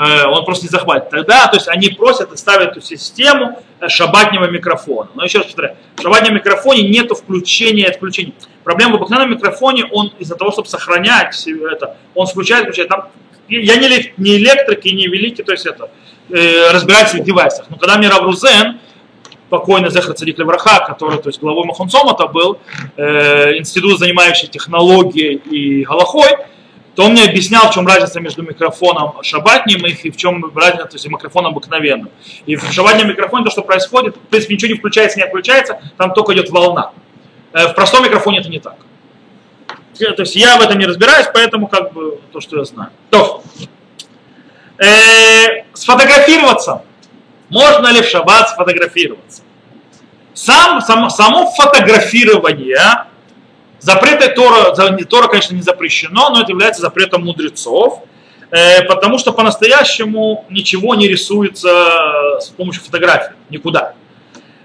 [0.00, 1.10] Э, он просто не захватит.
[1.10, 5.10] Тогда, то есть они просят и ставят эту систему э, шабатнего микрофона.
[5.14, 8.32] Но еще раз повторяю, в шабатном микрофоне нет включения и отключения.
[8.64, 12.88] Проблема в обыкновенном микрофоне, он из-за того, чтобы сохранять это, он включает, включает.
[12.88, 13.08] Там,
[13.48, 15.90] я не, не электрик и не великий, то есть это,
[16.30, 17.66] э, разбираюсь в девайсах.
[17.68, 18.78] Но когда Мирав Рузен,
[19.50, 22.58] покойный Зехар Цадик Левраха, который то есть, главой Махонсомата был,
[22.96, 26.30] э, институт, занимающий технологией и галахой,
[26.94, 30.94] то он мне объяснял, в чем разница между микрофоном шабатним и в чем разница, то
[30.94, 32.10] есть микрофоном обыкновенным.
[32.46, 36.12] И в шабатном микрофоне то, что происходит, в принципе, ничего не включается, не отключается, там
[36.12, 36.92] только идет волна.
[37.52, 38.76] Э, в простом микрофоне это не так.
[39.98, 42.90] То есть я в этом не разбираюсь, поэтому как бы то, что я знаю.
[43.10, 43.42] То,
[44.78, 46.82] э, сфотографироваться.
[47.50, 49.42] Можно ли в шаббат сфотографироваться?
[50.32, 52.78] Сам, само, само фотографирование
[53.80, 54.74] Запреты Тора,
[55.06, 58.02] Тора, конечно, не запрещено, но это является запретом мудрецов,
[58.50, 63.94] э, потому что по-настоящему ничего не рисуется с помощью фотографий, никуда.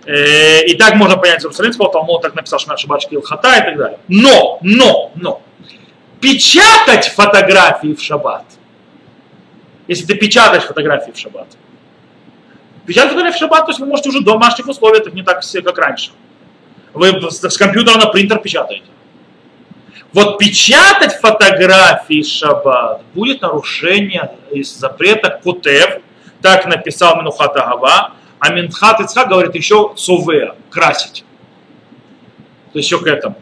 [0.05, 3.99] Э, и так можно понять Иерусалимского Талмуда, так написал Шмар Шабачки Илхата и так далее.
[4.09, 5.41] Но, но, но,
[6.19, 8.43] печатать фотографии в шаббат,
[9.87, 11.47] если ты печатаешь фотографии в шаббат,
[12.85, 15.39] печатать фотографии в шаббат, то есть вы можете уже в домашних условиях, это не так
[15.39, 16.11] все, как раньше.
[16.93, 18.85] Вы с компьютера на принтер печатаете.
[20.15, 25.97] Вот печатать фотографии шаббат будет нарушение из запрета кутев,
[26.41, 31.25] так написал Минухат Агава, а Минхат Ицхак говорит еще сове, красить.
[32.71, 33.35] То есть еще к этому.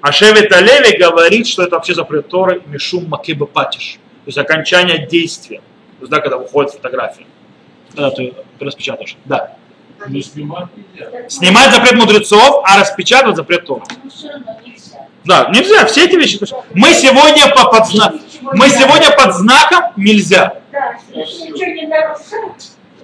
[0.00, 4.00] А Шевет Алеви говорит, что это вообще запрет Торы Мишум Макеба Патиш.
[4.24, 5.58] То есть окончание действия.
[5.58, 7.26] То есть, да, когда выходит фотография.
[7.94, 9.16] Когда ты распечатаешь.
[9.24, 9.54] Да.
[10.08, 11.28] Не снимать нельзя.
[11.28, 13.84] Снимать запрет мудрецов, а распечатывать запрет Торы.
[15.28, 16.40] Да, нельзя, все эти вещи.
[16.72, 20.54] Мы сегодня по, под знак, мы сегодня под знаком нельзя.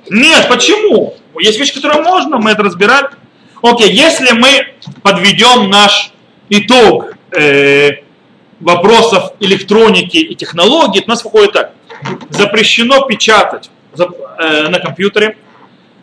[0.09, 1.17] Нет, почему?
[1.39, 3.09] Есть вещи, которые можно, мы это разбирали.
[3.61, 4.69] Окей, если мы
[5.03, 6.13] подведем наш
[6.49, 7.91] итог э,
[8.59, 11.73] вопросов электроники и технологий, то у нас выходит так.
[12.31, 15.37] Запрещено печатать зап- э, на компьютере,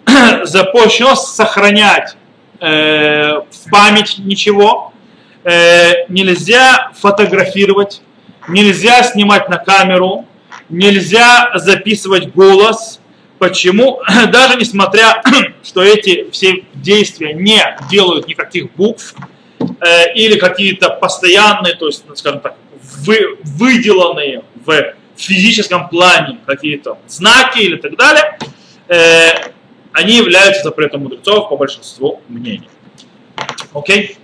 [0.43, 2.15] запрещено сохранять
[2.59, 4.90] э, в память ничего,
[5.43, 8.01] э, нельзя фотографировать,
[8.47, 10.25] нельзя снимать на камеру,
[10.69, 12.99] нельзя записывать голос.
[13.39, 14.01] Почему?
[14.31, 15.21] Даже несмотря,
[15.63, 19.15] что эти все действия не делают никаких букв
[19.59, 22.55] э, или какие-то постоянные, то есть, ну, скажем так,
[23.05, 28.37] вы, выделанные в физическом плане какие-то знаки или так далее,
[28.87, 29.51] э,
[29.93, 32.69] они являются запретом мудрецов по большинству мнений.
[33.73, 34.17] Окей?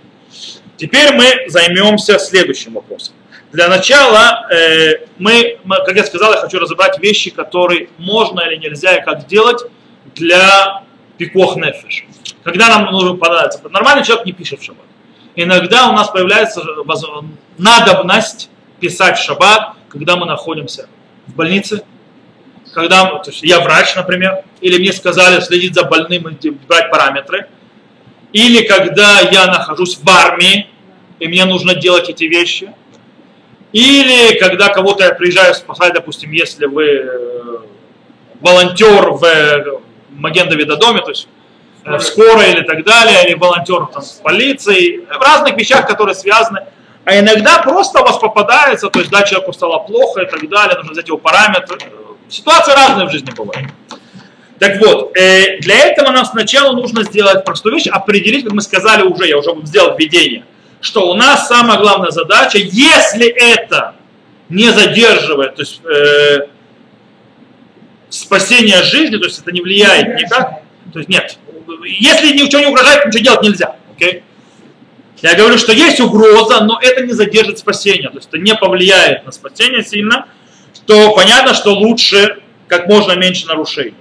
[0.78, 3.14] Теперь мы займемся следующим вопросом.
[3.52, 8.96] Для начала э, мы, как я сказал, я хочу разобрать вещи, которые можно или нельзя
[8.96, 9.62] и как делать
[10.14, 10.84] для
[11.16, 12.06] пикох нефиш.
[12.44, 13.60] Когда нам нужно понадобится.
[13.68, 14.84] Нормальный человек не пишет в шаббат.
[15.34, 17.04] Иногда у нас появляется воз-
[17.58, 18.48] надобность
[18.80, 20.88] писать в шаббат, когда мы находимся
[21.26, 21.82] в больнице,
[22.72, 27.48] когда то есть я врач, например, или мне сказали следить за больным и брать параметры,
[28.32, 30.68] или когда я нахожусь в армии,
[31.18, 32.72] и мне нужно делать эти вещи,
[33.72, 37.58] или когда кого-то я приезжаю спасать, допустим, если вы э,
[38.40, 39.64] волонтер в э,
[40.10, 41.28] Маген Давида доме, то есть
[41.84, 46.14] э, в скорой или так далее, или волонтер там, в полиции, в разных вещах, которые
[46.14, 46.60] связаны.
[47.04, 50.76] А иногда просто у вас попадается, то есть да, человеку стало плохо и так далее,
[50.76, 51.78] нужно взять его параметры.
[52.28, 53.68] Ситуации разные в жизни бывают.
[54.58, 59.02] Так вот, э, для этого нам сначала нужно сделать простую вещь, определить, как мы сказали
[59.02, 60.44] уже, я уже сделал введение,
[60.80, 63.94] что у нас самая главная задача, если это
[64.48, 66.48] не задерживает, то есть э,
[68.08, 71.38] спасение жизни, то есть это не влияет никак, то есть нет,
[71.84, 74.22] если ничего не угрожает, ничего делать нельзя, окей?
[75.20, 79.24] Я говорю, что есть угроза, но это не задержит спасение, то есть это не повлияет
[79.24, 80.26] на спасение сильно,
[80.86, 83.94] то понятно, что лучше как можно меньше нарушений.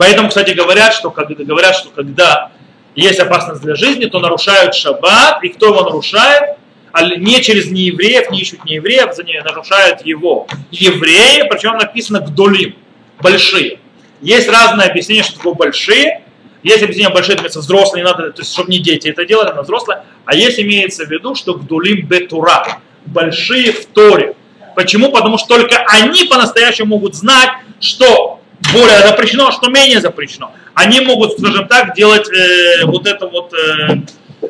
[0.00, 2.52] Поэтому, кстати, говорят, что, когда, говорят, что когда
[2.94, 6.56] есть опасность для жизни, то нарушают шаббат, и кто его нарушает,
[6.90, 12.76] а не через неевреев, не ищут неевреев, за не нарушают его евреи, причем написано гдолим,
[13.20, 13.78] большие.
[14.22, 16.22] Есть разные объяснения, что такое большие.
[16.62, 19.52] Есть объяснение большие, это имеется взрослые, не надо, то есть, чтобы не дети это делали,
[19.54, 20.04] но взрослые.
[20.24, 24.34] А есть имеется в виду, что гдулим бетура, большие в Торе.
[24.74, 25.12] Почему?
[25.12, 28.39] Потому что только они по-настоящему могут знать, что
[28.72, 30.52] более запрещено, а что менее запрещено.
[30.74, 34.02] Они могут, скажем так, делать э, вот это вот, э,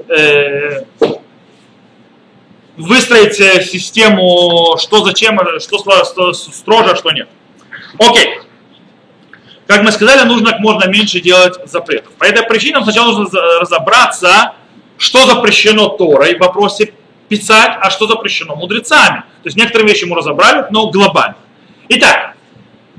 [0.08, 0.84] э,
[2.76, 7.28] выстроить э, систему, что зачем, э, что строже, а что нет.
[7.98, 8.38] Окей.
[9.66, 12.12] Как мы сказали, нужно как можно меньше делать запретов.
[12.14, 14.54] По этой причине нам сначала нужно разобраться,
[14.98, 16.92] что запрещено Торой в вопросе
[17.28, 19.20] писать, а что запрещено мудрецами.
[19.42, 21.36] То есть некоторые вещи мы разобрали, но глобально.
[21.88, 22.34] Итак,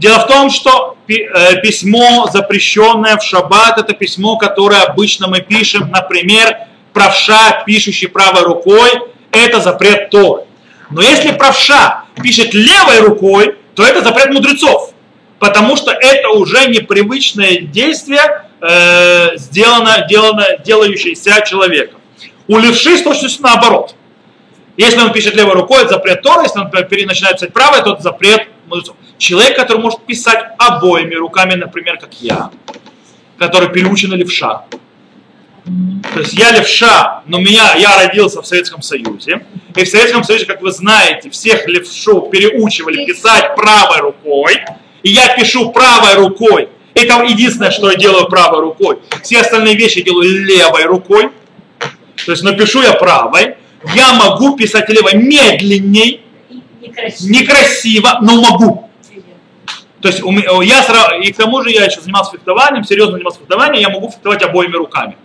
[0.01, 5.91] дело в том, что э, письмо, запрещенное в шаббат, это письмо, которое обычно мы пишем,
[5.91, 6.57] например,
[6.91, 8.89] правша, пишущий правой рукой,
[9.31, 10.43] это запрет Торы.
[10.89, 14.91] Но если правша пишет левой рукой, то это запрет мудрецов,
[15.39, 22.01] потому что это уже непривычное действие, э, сделано, сделано, делающееся человеком.
[22.47, 23.95] У левши с наоборот.
[24.77, 28.01] Если он пишет левой рукой, это запрет Тора, если он начинает писать правой, то это
[28.01, 28.95] запрет мудрецов.
[29.17, 32.49] Человек, который может писать обоими руками, например, как я,
[33.37, 34.63] который переучен левша.
[36.13, 39.45] То есть я левша, но меня, я родился в Советском Союзе.
[39.75, 44.57] И в Советском Союзе, как вы знаете, всех левшу переучивали писать правой рукой.
[45.03, 46.69] И я пишу правой рукой.
[46.93, 48.99] Это единственное, что я делаю правой рукой.
[49.23, 51.29] Все остальные вещи я делаю левой рукой.
[52.25, 53.55] То есть напишу я правой.
[53.95, 56.21] Я могу писать левой медленней,
[56.91, 57.29] Некрасиво.
[57.31, 58.89] некрасиво, но могу.
[60.01, 60.21] То есть
[60.63, 64.41] я и к тому же я еще занимался фехтованием, серьезно занимался фехтованием, я могу фехтовать
[64.43, 65.15] обоими руками.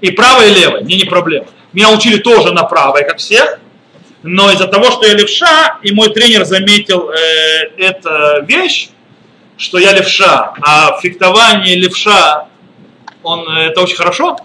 [0.00, 1.46] И правой, и левой, мне не проблема.
[1.72, 3.60] Меня учили тоже на правой, как всех,
[4.22, 7.16] но из-за того, что я левша, и мой тренер заметил э,
[7.78, 8.90] эту вещь,
[9.56, 12.48] что я левша, а фехтование левша,
[13.22, 14.36] он, э, это очень хорошо,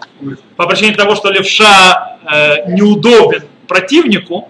[0.56, 4.48] по причине того, что левша э, неудобен противнику,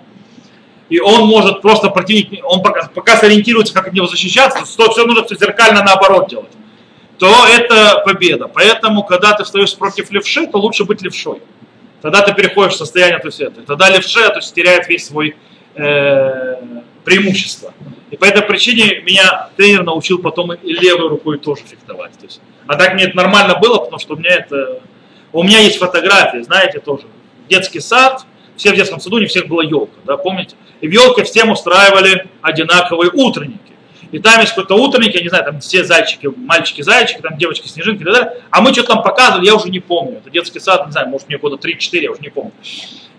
[0.90, 5.06] и он может просто противник, он пока, пока сориентируется, как от него защищаться, то все
[5.06, 6.50] нужно все зеркально наоборот делать,
[7.18, 8.48] то это победа.
[8.48, 11.40] Поэтому, когда ты встаешь против левши, то лучше быть левшой.
[12.02, 13.62] Тогда ты переходишь в состояние, то есть это.
[13.62, 15.36] Тогда левша, то есть теряет весь свой
[15.76, 16.54] э,
[17.04, 17.72] преимущество.
[18.10, 22.12] И по этой причине меня тренер научил потом и левой рукой тоже фехтовать.
[22.18, 24.80] То есть, а так мне это нормально было, потому что у меня это...
[25.32, 27.04] У меня есть фотографии, знаете, тоже.
[27.48, 28.24] Детский сад,
[28.56, 30.56] все в детском саду, не всех была елка, да, помните?
[30.80, 33.58] И в елке всем устраивали одинаковые утренники.
[34.12, 38.04] И там есть какой-то утренник, я не знаю, там все зайчики, мальчики-зайчики, там девочки-снежинки и
[38.04, 38.34] так.
[38.50, 40.18] А мы что-то там показывали, я уже не помню.
[40.18, 42.52] Это детский сад, не знаю, может мне года 3-4, я уже не помню.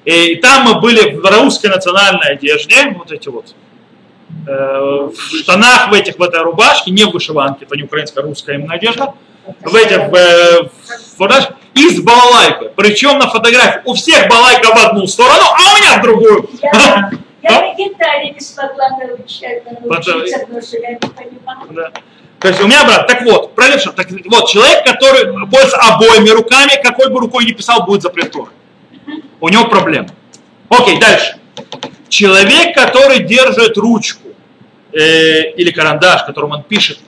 [0.03, 3.55] И там мы были в русской национальной одежде, вот эти вот,
[4.47, 8.55] э, в штанах в этих, в этой рубашке, не в вышиванке, это не украинская, русская
[8.55, 9.13] именно одежда,
[9.61, 10.69] в этих, э,
[11.17, 12.69] в, и с балалайкой.
[12.75, 16.49] Причем на фотографии у всех балалайка в одну сторону, а у меня в другую.
[16.61, 19.47] Я, я на гитаре не смогла научиться,
[19.81, 21.67] научиться потому что я не понимала.
[21.69, 21.91] Да.
[22.39, 26.71] То есть у меня брат, так вот, правильно, так вот, человек, который пользуется обоими руками,
[26.81, 28.51] какой бы рукой ни писал, будет запрет Торы.
[29.39, 30.09] У него проблема.
[30.69, 31.37] Окей, дальше.
[32.09, 34.29] Человек, который держит ручку
[34.91, 36.99] э, или карандаш, которым он пишет,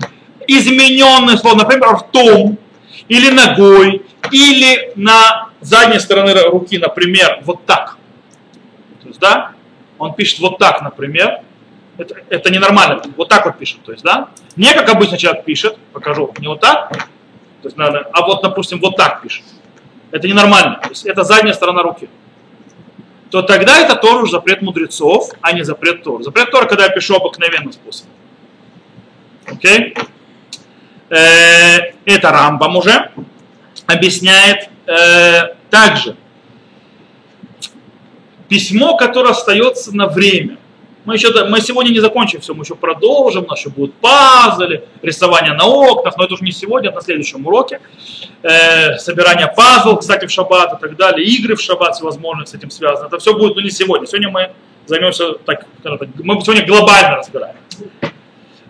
[0.47, 2.59] измененное слово, например, ртом,
[3.07, 7.97] или ногой, или на задней стороны руки, например, вот так.
[9.01, 9.52] То есть, да,
[10.03, 11.41] он пишет вот так, например,
[11.97, 15.77] это, это ненормально, вот так вот пишет, то есть, да, не как обычно человек пишет,
[15.93, 19.43] покажу, не вот так, то есть надо, а вот, допустим, вот так пишет.
[20.11, 22.09] Это ненормально, то есть это задняя сторона руки.
[23.31, 26.21] То тогда это тоже запрет мудрецов, а не запрет Тор.
[26.21, 28.13] Запрет Тор, когда я пишу обыкновенным способом.
[29.47, 29.95] Окей?
[31.09, 33.09] Э, это Рамбам уже
[33.87, 36.15] объясняет э, также
[38.47, 40.57] письмо, которое остается на время.
[41.05, 45.65] Мы, еще, мы сегодня не закончим все, мы еще продолжим, еще будут пазли, рисование на
[45.65, 47.81] окнах, но это уже не сегодня, это на следующем уроке.
[48.41, 52.69] Э, собирание пазл, кстати, в шаббат и так далее, игры в шаббат всевозможные с этим
[52.69, 53.07] связаны.
[53.07, 54.07] Это все будет, но не сегодня.
[54.07, 54.51] Сегодня мы
[54.85, 57.55] займемся, так, мы сегодня глобально разбираем.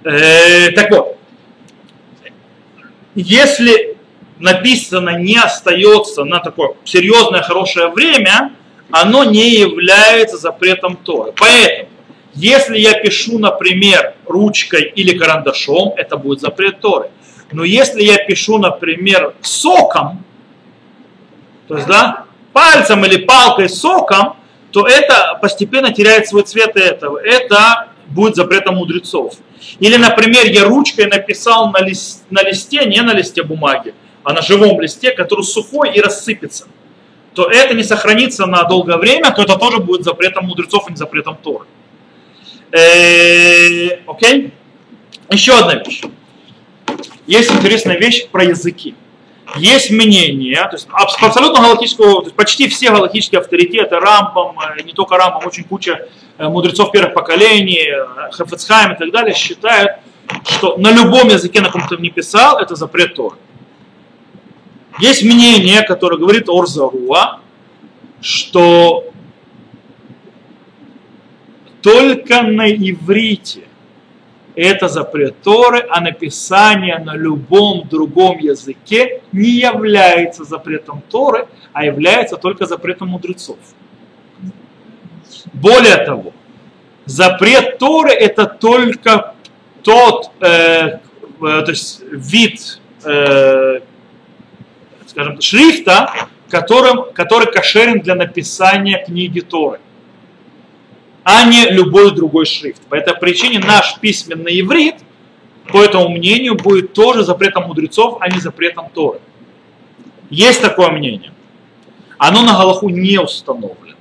[0.04, 1.18] Э, так вот,
[3.14, 3.96] если
[4.40, 8.54] написано не остается на такое серьезное, хорошее время,
[8.92, 11.34] оно не является запретом Торы.
[11.38, 11.90] Поэтому,
[12.34, 17.10] если я пишу, например, ручкой или карандашом, это будет запрет Торы.
[17.52, 20.24] Но если я пишу, например, соком,
[21.68, 24.38] то есть, да, пальцем или палкой соком,
[24.72, 27.20] то это постепенно теряет свой цвет этого.
[27.20, 29.36] Это будет запретом мудрецов.
[29.80, 34.42] Или, например, я ручкой написал на, лист, на листе, не на листе бумаги, а на
[34.42, 36.68] живом листе, который сухой и рассыпется,
[37.34, 40.98] то это не сохранится на долгое время, то это тоже будет запретом мудрецов, а не
[40.98, 41.66] запретом Торы.
[42.72, 44.52] Э, окей?
[45.30, 46.02] Еще одна вещь.
[47.28, 48.96] Есть интересная вещь про языки.
[49.58, 54.94] Есть мнение, то есть абсолютно галактического, то есть почти все галактические авторитеты, Рамбам, э, не
[54.94, 56.08] только Рамбам, очень куча
[56.38, 57.88] Э, мудрецов первых поколений,
[58.32, 59.92] Хафецхайм и так далее, считают,
[60.46, 63.36] что на любом языке, на каком ты не писал, это запрет Торы.
[65.00, 67.40] Есть мнение, которое говорит Орзаруа,
[68.22, 69.06] что
[71.82, 73.64] только на иврите
[74.56, 82.38] это запрет Торы, а написание на любом другом языке не является запретом Торы, а является
[82.38, 83.58] только запретом мудрецов.
[85.54, 86.34] Более того,
[87.06, 89.34] запрет Торы это только
[89.82, 91.00] тот э, э,
[91.40, 93.80] то есть вид, э,
[95.14, 99.80] скажем, шрифта, которым, который кошерен для написания книги Торы,
[101.24, 102.82] а не любой другой шрифт.
[102.88, 104.96] По этой причине наш письменный иврит,
[105.72, 109.20] по этому мнению, будет тоже запретом мудрецов, а не запретом Торы.
[110.30, 111.32] Есть такое мнение.
[112.18, 113.94] Оно на Галаху не установлено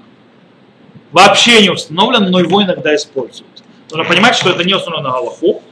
[1.12, 3.62] вообще не установлен, но его иногда используют.
[3.90, 5.62] Нужно понимать, что это не установлено на Галаху.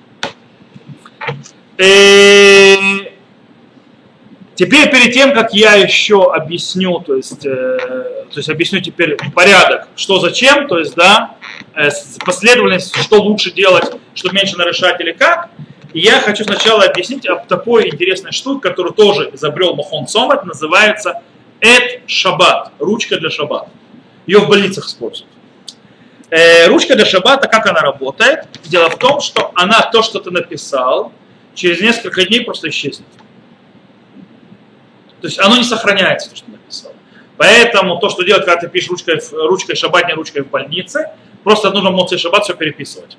[4.60, 9.88] Теперь перед тем, как я еще объясню, то есть, э, то есть объясню теперь порядок,
[9.96, 11.36] что зачем, то есть, да,
[11.74, 11.88] э,
[12.26, 15.48] последовательность, что лучше делать, что меньше нарушать или как,
[15.94, 21.22] я хочу сначала объяснить об такой интересной штуке, которую тоже изобрел Махон Сомат, называется
[21.62, 23.70] Эд Шаббат, ручка для шаббата.
[24.26, 25.30] Ее в больницах используют.
[26.28, 28.40] Э, ручка для шаббата, как она работает?
[28.64, 31.12] Дело в том, что она то, что ты написал,
[31.54, 33.06] через несколько дней просто исчезнет.
[35.20, 36.92] То есть оно не сохраняется, то, что написал.
[37.36, 41.10] Поэтому то, что делать, когда ты пишешь ручкой, ручкой шаббатной ручкой в больнице,
[41.42, 43.16] просто нужно в Моцей шаббат все переписывать.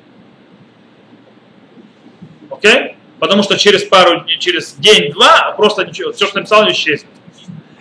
[2.50, 2.96] Окей?
[3.20, 7.10] Потому что через пару дней, через день-два просто ничего, все, что написал, исчезнет.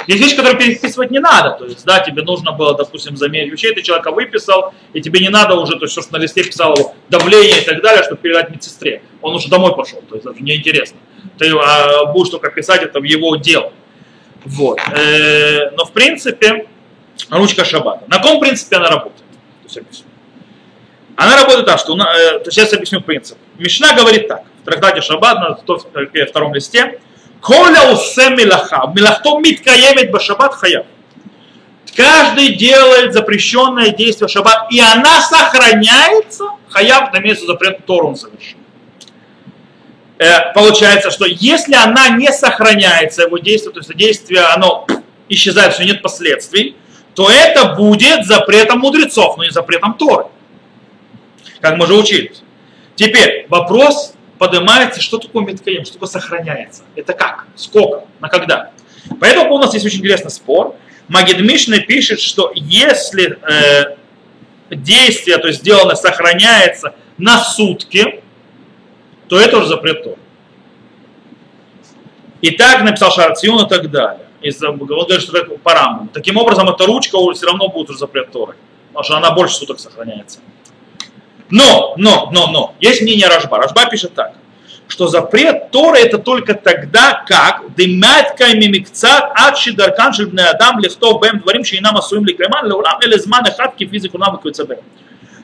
[0.07, 1.59] Есть вещи, которые переписывать не надо.
[1.59, 5.29] То есть, да, тебе нужно было, допустим, замерить вещей, ты человека выписал, и тебе не
[5.29, 8.51] надо уже, то есть, все, что на листе писал давление и так далее, чтобы передать
[8.51, 9.03] медсестре.
[9.21, 10.99] Он уже домой пошел, то есть, это неинтересно.
[11.39, 13.73] Ты а, будешь только писать это в его дело.
[14.45, 14.79] Вот.
[14.95, 16.67] Э, но, в принципе,
[17.31, 18.05] ручка шабата.
[18.09, 19.25] На каком принципе она работает?
[19.73, 20.05] То есть,
[21.17, 23.37] она работает так, что, э, сейчас объясню принцип.
[23.59, 26.99] Мишна говорит так, в трактате Шаббат на втором листе,
[27.41, 30.87] Коля усе милаха, милахто миткаемет башабат хаяв.
[31.97, 38.60] Каждый делает запрещенное действие шаббат, и она сохраняется, хаяв, на место запрет Тору он совершил.
[40.21, 44.87] Э, получается, что если она не сохраняется, его действие, то есть действие, оно
[45.29, 46.77] исчезает, что нет последствий,
[47.15, 50.27] то это будет запретом мудрецов, но не запретом Торы
[51.61, 52.43] как мы уже учились.
[52.97, 56.83] Теперь вопрос поднимается, что такое меткаем, что такое сохраняется.
[56.97, 57.47] Это как?
[57.55, 58.05] Сколько?
[58.21, 58.71] На когда?
[59.21, 60.77] Поэтому у нас есть очень интересный спор.
[61.09, 63.97] Магид Мишна пишет, что если э,
[64.71, 68.20] действие, то есть сделанное, сохраняется на сутки,
[69.31, 70.17] то это уже запрет Тор.
[72.41, 74.27] И так написал Шарцион и так далее.
[74.43, 76.09] Из, он говорит, что это по рамбам.
[76.09, 78.57] Таким образом, эта ручка все равно будет уже запрет Торы.
[78.89, 80.41] Потому что она больше суток сохраняется.
[81.49, 83.59] Но, но, но, но, есть мнение Рожба.
[83.59, 84.35] Рожба пишет так,
[84.89, 91.39] что запрет Торы это только тогда, как дымят каймимикцат ад шидаркан шельбне адам лихтов бэм
[91.41, 94.35] дворим шейнам асуим ликайман леурам или зман эхатки физику нам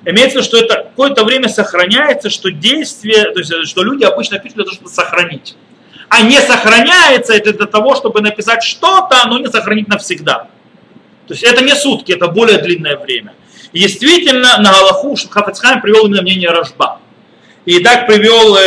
[0.07, 4.39] Имеется в виду, что это какое-то время сохраняется, что действие, то есть что люди обычно
[4.39, 5.57] пишут для того, чтобы сохранить.
[6.09, 10.47] А не сохраняется это для того, чтобы написать что-то, но не сохранить навсегда.
[11.27, 13.35] То есть это не сутки, это более длинное время.
[13.73, 17.01] И действительно, на Галаху Хафацхайм привел именно мнение Рожба.
[17.65, 18.61] И так привел э,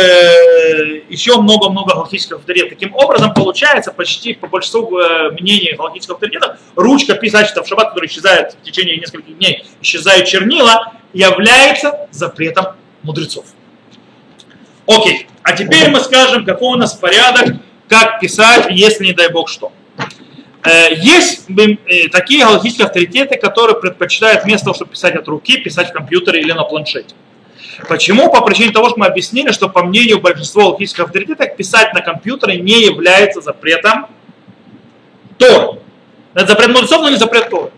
[1.10, 2.78] еще много-много галактических авторитетов.
[2.78, 8.06] Таким образом, получается, почти по большинству э, мнений галактических авторитетов, ручка писательства в шаббат, который
[8.06, 13.44] исчезает в течение нескольких дней, исчезают чернила, является запретом мудрецов.
[14.86, 17.56] Окей, а теперь мы скажем, какой у нас порядок,
[17.88, 19.72] как писать, если не дай бог что.
[20.62, 25.90] Э, есть э, такие галактические авторитеты, которые предпочитают вместо того, чтобы писать от руки, писать
[25.90, 27.14] в компьютере или на планшете.
[27.88, 28.30] Почему?
[28.30, 32.60] По причине того, что мы объяснили, что по мнению большинства галактических авторитетов писать на компьютере
[32.60, 34.06] не является запретом
[35.38, 35.78] Тор.
[36.34, 37.70] Это запрет мудрецов, но не запрет Тор.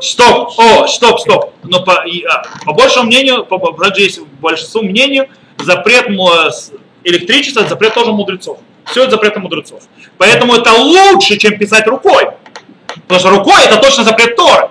[0.00, 1.52] Стоп, о, стоп, стоп.
[1.62, 5.28] Но по, и, а, по большему мнению, по, по, есть большинству мнению,
[5.58, 6.08] запрет
[7.04, 8.58] электричества, запрет тоже мудрецов.
[8.86, 9.82] Все это запрет мудрецов.
[10.18, 12.30] Поэтому это лучше, чем писать рукой.
[13.06, 14.70] Потому что рукой это точно запрет Торы.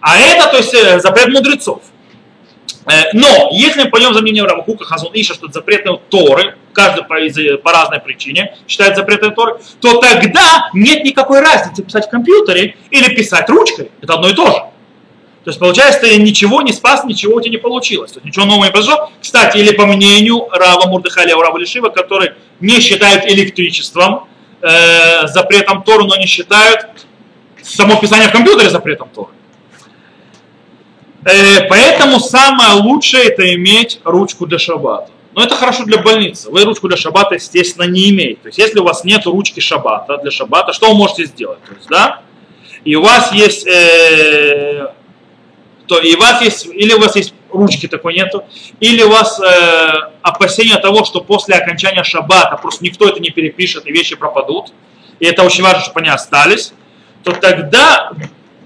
[0.00, 1.82] А это, то есть, э, запрет мудрецов.
[2.90, 7.04] Э, но, если мы пойдем за мнением Рамахука Хазун Иша, что это запреты Торы, каждый
[7.04, 7.16] по,
[7.62, 13.14] по разной причине считает запреты Торы, то тогда нет никакой разницы писать в компьютере или
[13.14, 13.90] писать ручкой.
[14.00, 14.52] Это одно и то же.
[15.44, 18.12] То есть, получается, ты ничего не спас, ничего у тебя не получилось.
[18.12, 19.10] То есть, ничего нового не произошло.
[19.20, 24.28] Кстати, или по мнению Рава Мурдыхаля Рава Лишива, который не считают электричеством
[24.62, 27.06] э, запретом Тору, но не считают
[27.62, 29.30] само писание в компьютере запретом Тору.
[31.24, 35.10] Э, поэтому самое лучшее это иметь ручку для шаббата.
[35.34, 36.50] Но это хорошо для больницы.
[36.50, 38.40] Вы ручку для шаббата, естественно, не имеете.
[38.42, 41.62] То есть, если у вас нет ручки шаббата для шаббата, что вы можете сделать?
[41.64, 42.22] То есть, да?
[42.84, 44.88] И у вас есть э,
[45.88, 48.44] то и у вас есть, или у вас есть ручки такой нету,
[48.78, 53.86] или у вас э, опасение того, что после окончания шаббата просто никто это не перепишет
[53.86, 54.72] и вещи пропадут,
[55.18, 56.72] и это очень важно, чтобы они остались,
[57.24, 58.12] то тогда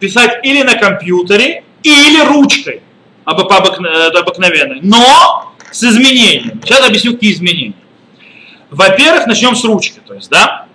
[0.00, 2.83] писать или на компьютере, или ручкой
[3.24, 6.61] обыкновенной, но с изменением.
[6.62, 7.74] Сейчас объясню, какие изменения.
[8.70, 10.66] Во-первых, начнем с ручки, то есть, да,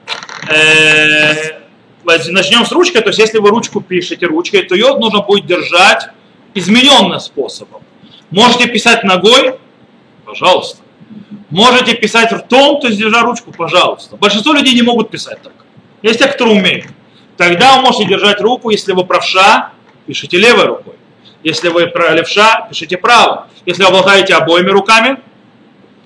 [0.48, 1.60] э,
[2.06, 6.10] начнем с ручкой, то есть, если вы ручку пишете ручкой, то ее нужно будет держать
[6.54, 7.82] измененным способом.
[8.30, 9.58] Можете писать ногой,
[10.26, 10.82] пожалуйста.
[11.50, 14.18] Можете писать ртом, то есть держа ручку, пожалуйста.
[14.18, 15.54] Большинство людей не могут писать так.
[16.02, 16.88] Есть те, кто умеют.
[17.38, 19.72] Тогда вы можете держать руку, если вы правша,
[20.08, 20.96] пишите левой рукой.
[21.44, 23.44] Если вы левша, пишите правой.
[23.66, 25.20] Если вы обладаете обоими руками,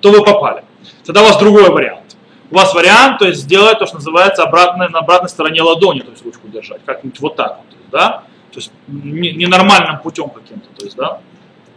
[0.02, 0.64] то вы попали.
[1.06, 2.18] Тогда у вас другой вариант.
[2.50, 6.12] У вас вариант, то есть сделать то, что называется обратной, на обратной стороне ладони, то
[6.12, 8.24] есть ручку держать, как-нибудь вот так вот, да?
[8.52, 10.68] То есть не- ненормальным путем каким-то.
[10.78, 11.22] То есть, да,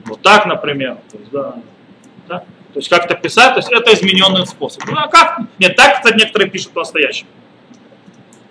[0.04, 0.96] вот так, например.
[1.12, 1.54] То есть, да,
[2.26, 2.38] да.
[2.38, 4.84] То есть как-то писать, то есть это измененный способ.
[4.86, 5.38] Ну а как?
[5.60, 7.30] Нет, так, кстати, некоторые пишут по-настоящему.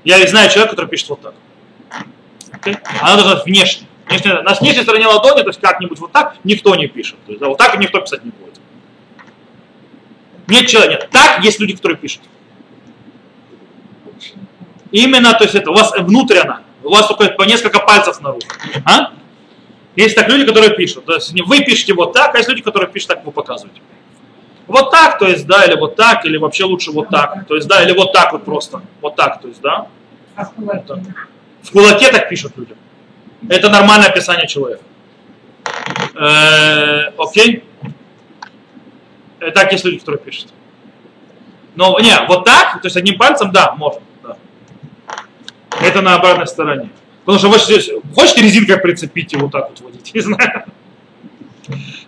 [0.06, 1.34] Я знаю человека, который пишет вот так.
[2.64, 2.78] Окей?
[3.02, 3.88] Она должна быть внешне.
[4.08, 7.18] Внешне- На внешней стороне ладони, то есть как-нибудь вот так, никто не пишет.
[7.26, 8.60] То есть, да, вот так никто писать не будет.
[10.48, 11.10] Нет человека, нет.
[11.12, 12.22] Так есть люди, которые пишут.
[14.92, 18.46] Именно, то есть это у вас внутренно, у вас только по несколько пальцев снаружи.
[18.86, 19.12] А?
[19.96, 21.06] Есть так люди, которые пишут.
[21.06, 23.82] То есть вы пишете вот так, а есть люди, которые пишут так, вы показываете.
[24.68, 27.48] Вот так, то есть, да, или вот так, или вообще лучше вот так.
[27.48, 28.82] То есть, да, или вот так вот просто.
[29.02, 29.88] Вот так, то есть, да.
[30.36, 31.04] В кулаке?
[31.64, 32.76] В кулаке так пишут люди.
[33.50, 34.84] Это нормальное описание человека.
[36.16, 37.64] Э, Окей?
[39.40, 40.50] Э, Так есть люди, которые пишут.
[41.76, 44.02] Но не, вот так, то есть одним пальцем, да, можно.
[44.22, 44.38] да.
[45.82, 46.90] Это на обратной стороне.
[47.26, 50.66] Потому что здесь, хочете резинкой прицепить и вот так вот водить, не знаю.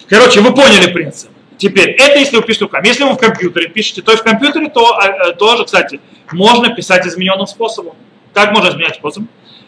[0.08, 1.32] Короче, вы поняли принцип.
[1.58, 2.88] Теперь, это если вы пишете руками.
[2.88, 6.02] Если вы в компьютере пишете, то и в компьютере то, э, тоже, кстати,
[6.34, 7.96] можно писать измененным способом.
[8.34, 9.24] Как можно изменять способ?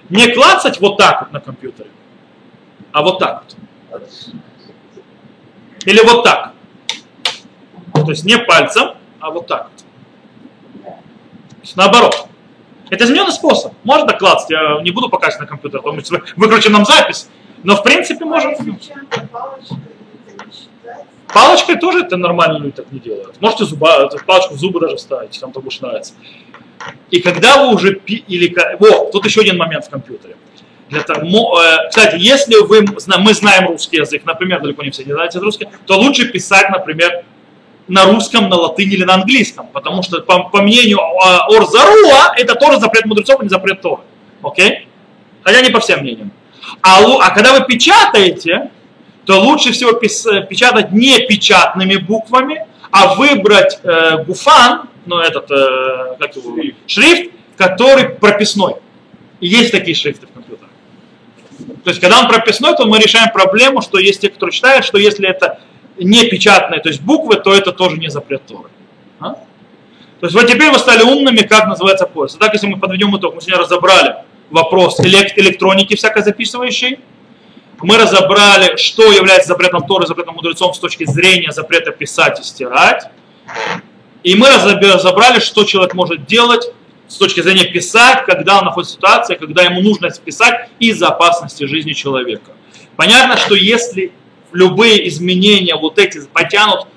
[0.10, 1.90] Не клацать вот так вот на компьютере,
[2.92, 3.44] а вот так
[3.92, 4.08] вот.
[5.86, 6.54] Или вот так.
[7.94, 9.70] То есть не пальцем, а вот так
[10.84, 10.96] вот.
[11.76, 12.28] Наоборот.
[12.90, 13.74] Это измененный способ.
[13.84, 17.28] Можно клацать, я не буду показывать на компьютер, потому что выключим нам запись.
[17.64, 18.54] Но в принципе можно.
[21.34, 23.42] палочкой, тоже это нормально люди так не делают.
[23.42, 26.14] Можете зуба, палочку в зубы даже вставить, если вам так уж нравится.
[27.12, 30.36] И когда вы уже пи- или вот тут еще один момент в компьютере.
[30.90, 32.86] Для того, э, кстати, если вы
[33.18, 37.24] мы знаем русский язык, например, далеко не все не знаете русский, то лучше писать, например,
[37.88, 42.56] на русском, на латыни или на английском, потому что по, по мнению э, Орзаруа это
[42.56, 44.02] тоже запрет мудрецов, а не запрет Торы.
[44.42, 44.88] Окей?
[45.44, 46.32] Хотя не по всем мнениям.
[46.82, 48.70] А, а когда вы печатаете,
[49.26, 55.50] то лучше всего пис- э, печатать не печатными буквами, а выбрать э, гуфан, ну этот,
[55.52, 56.56] э, как его,
[56.86, 58.76] шрифт, который прописной.
[59.40, 60.70] И есть такие шрифты в компьютерах.
[61.84, 64.98] То есть, когда он прописной, то мы решаем проблему, что есть те, которые считают, что
[64.98, 65.60] если это
[65.98, 68.70] не печатные, то есть буквы, то это тоже не запрет Торы.
[69.20, 69.34] А?
[70.20, 72.38] То есть вот теперь вы стали умными, как называется поиск.
[72.38, 74.16] Итак, если мы подведем итог, мы сегодня разобрали
[74.50, 77.00] вопрос элект- электроники всякой записывающей,
[77.80, 83.10] мы разобрали, что является запретом Торы, запретом мудрецом с точки зрения запрета писать и стирать.
[84.28, 86.70] И мы разобра- разобрали, что человек может делать
[87.08, 91.64] с точки зрения писать, когда он находится в ситуации, когда ему нужно писать из-за опасности
[91.64, 92.52] жизни человека.
[92.98, 94.12] Понятно, что если
[94.52, 96.88] любые изменения вот эти потянут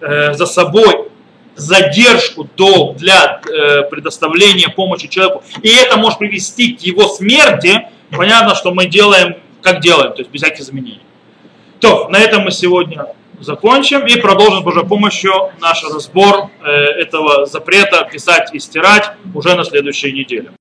[0.00, 1.10] э, за собой
[1.56, 8.54] задержку до, для э, предоставления помощи человеку, и это может привести к его смерти, понятно,
[8.54, 11.02] что мы делаем, как делаем, то есть без всяких изменений.
[11.80, 13.08] То, на этом мы сегодня
[13.40, 19.64] закончим и продолжим с помощью наш разбор э, этого запрета писать и стирать уже на
[19.64, 20.52] следующей неделе.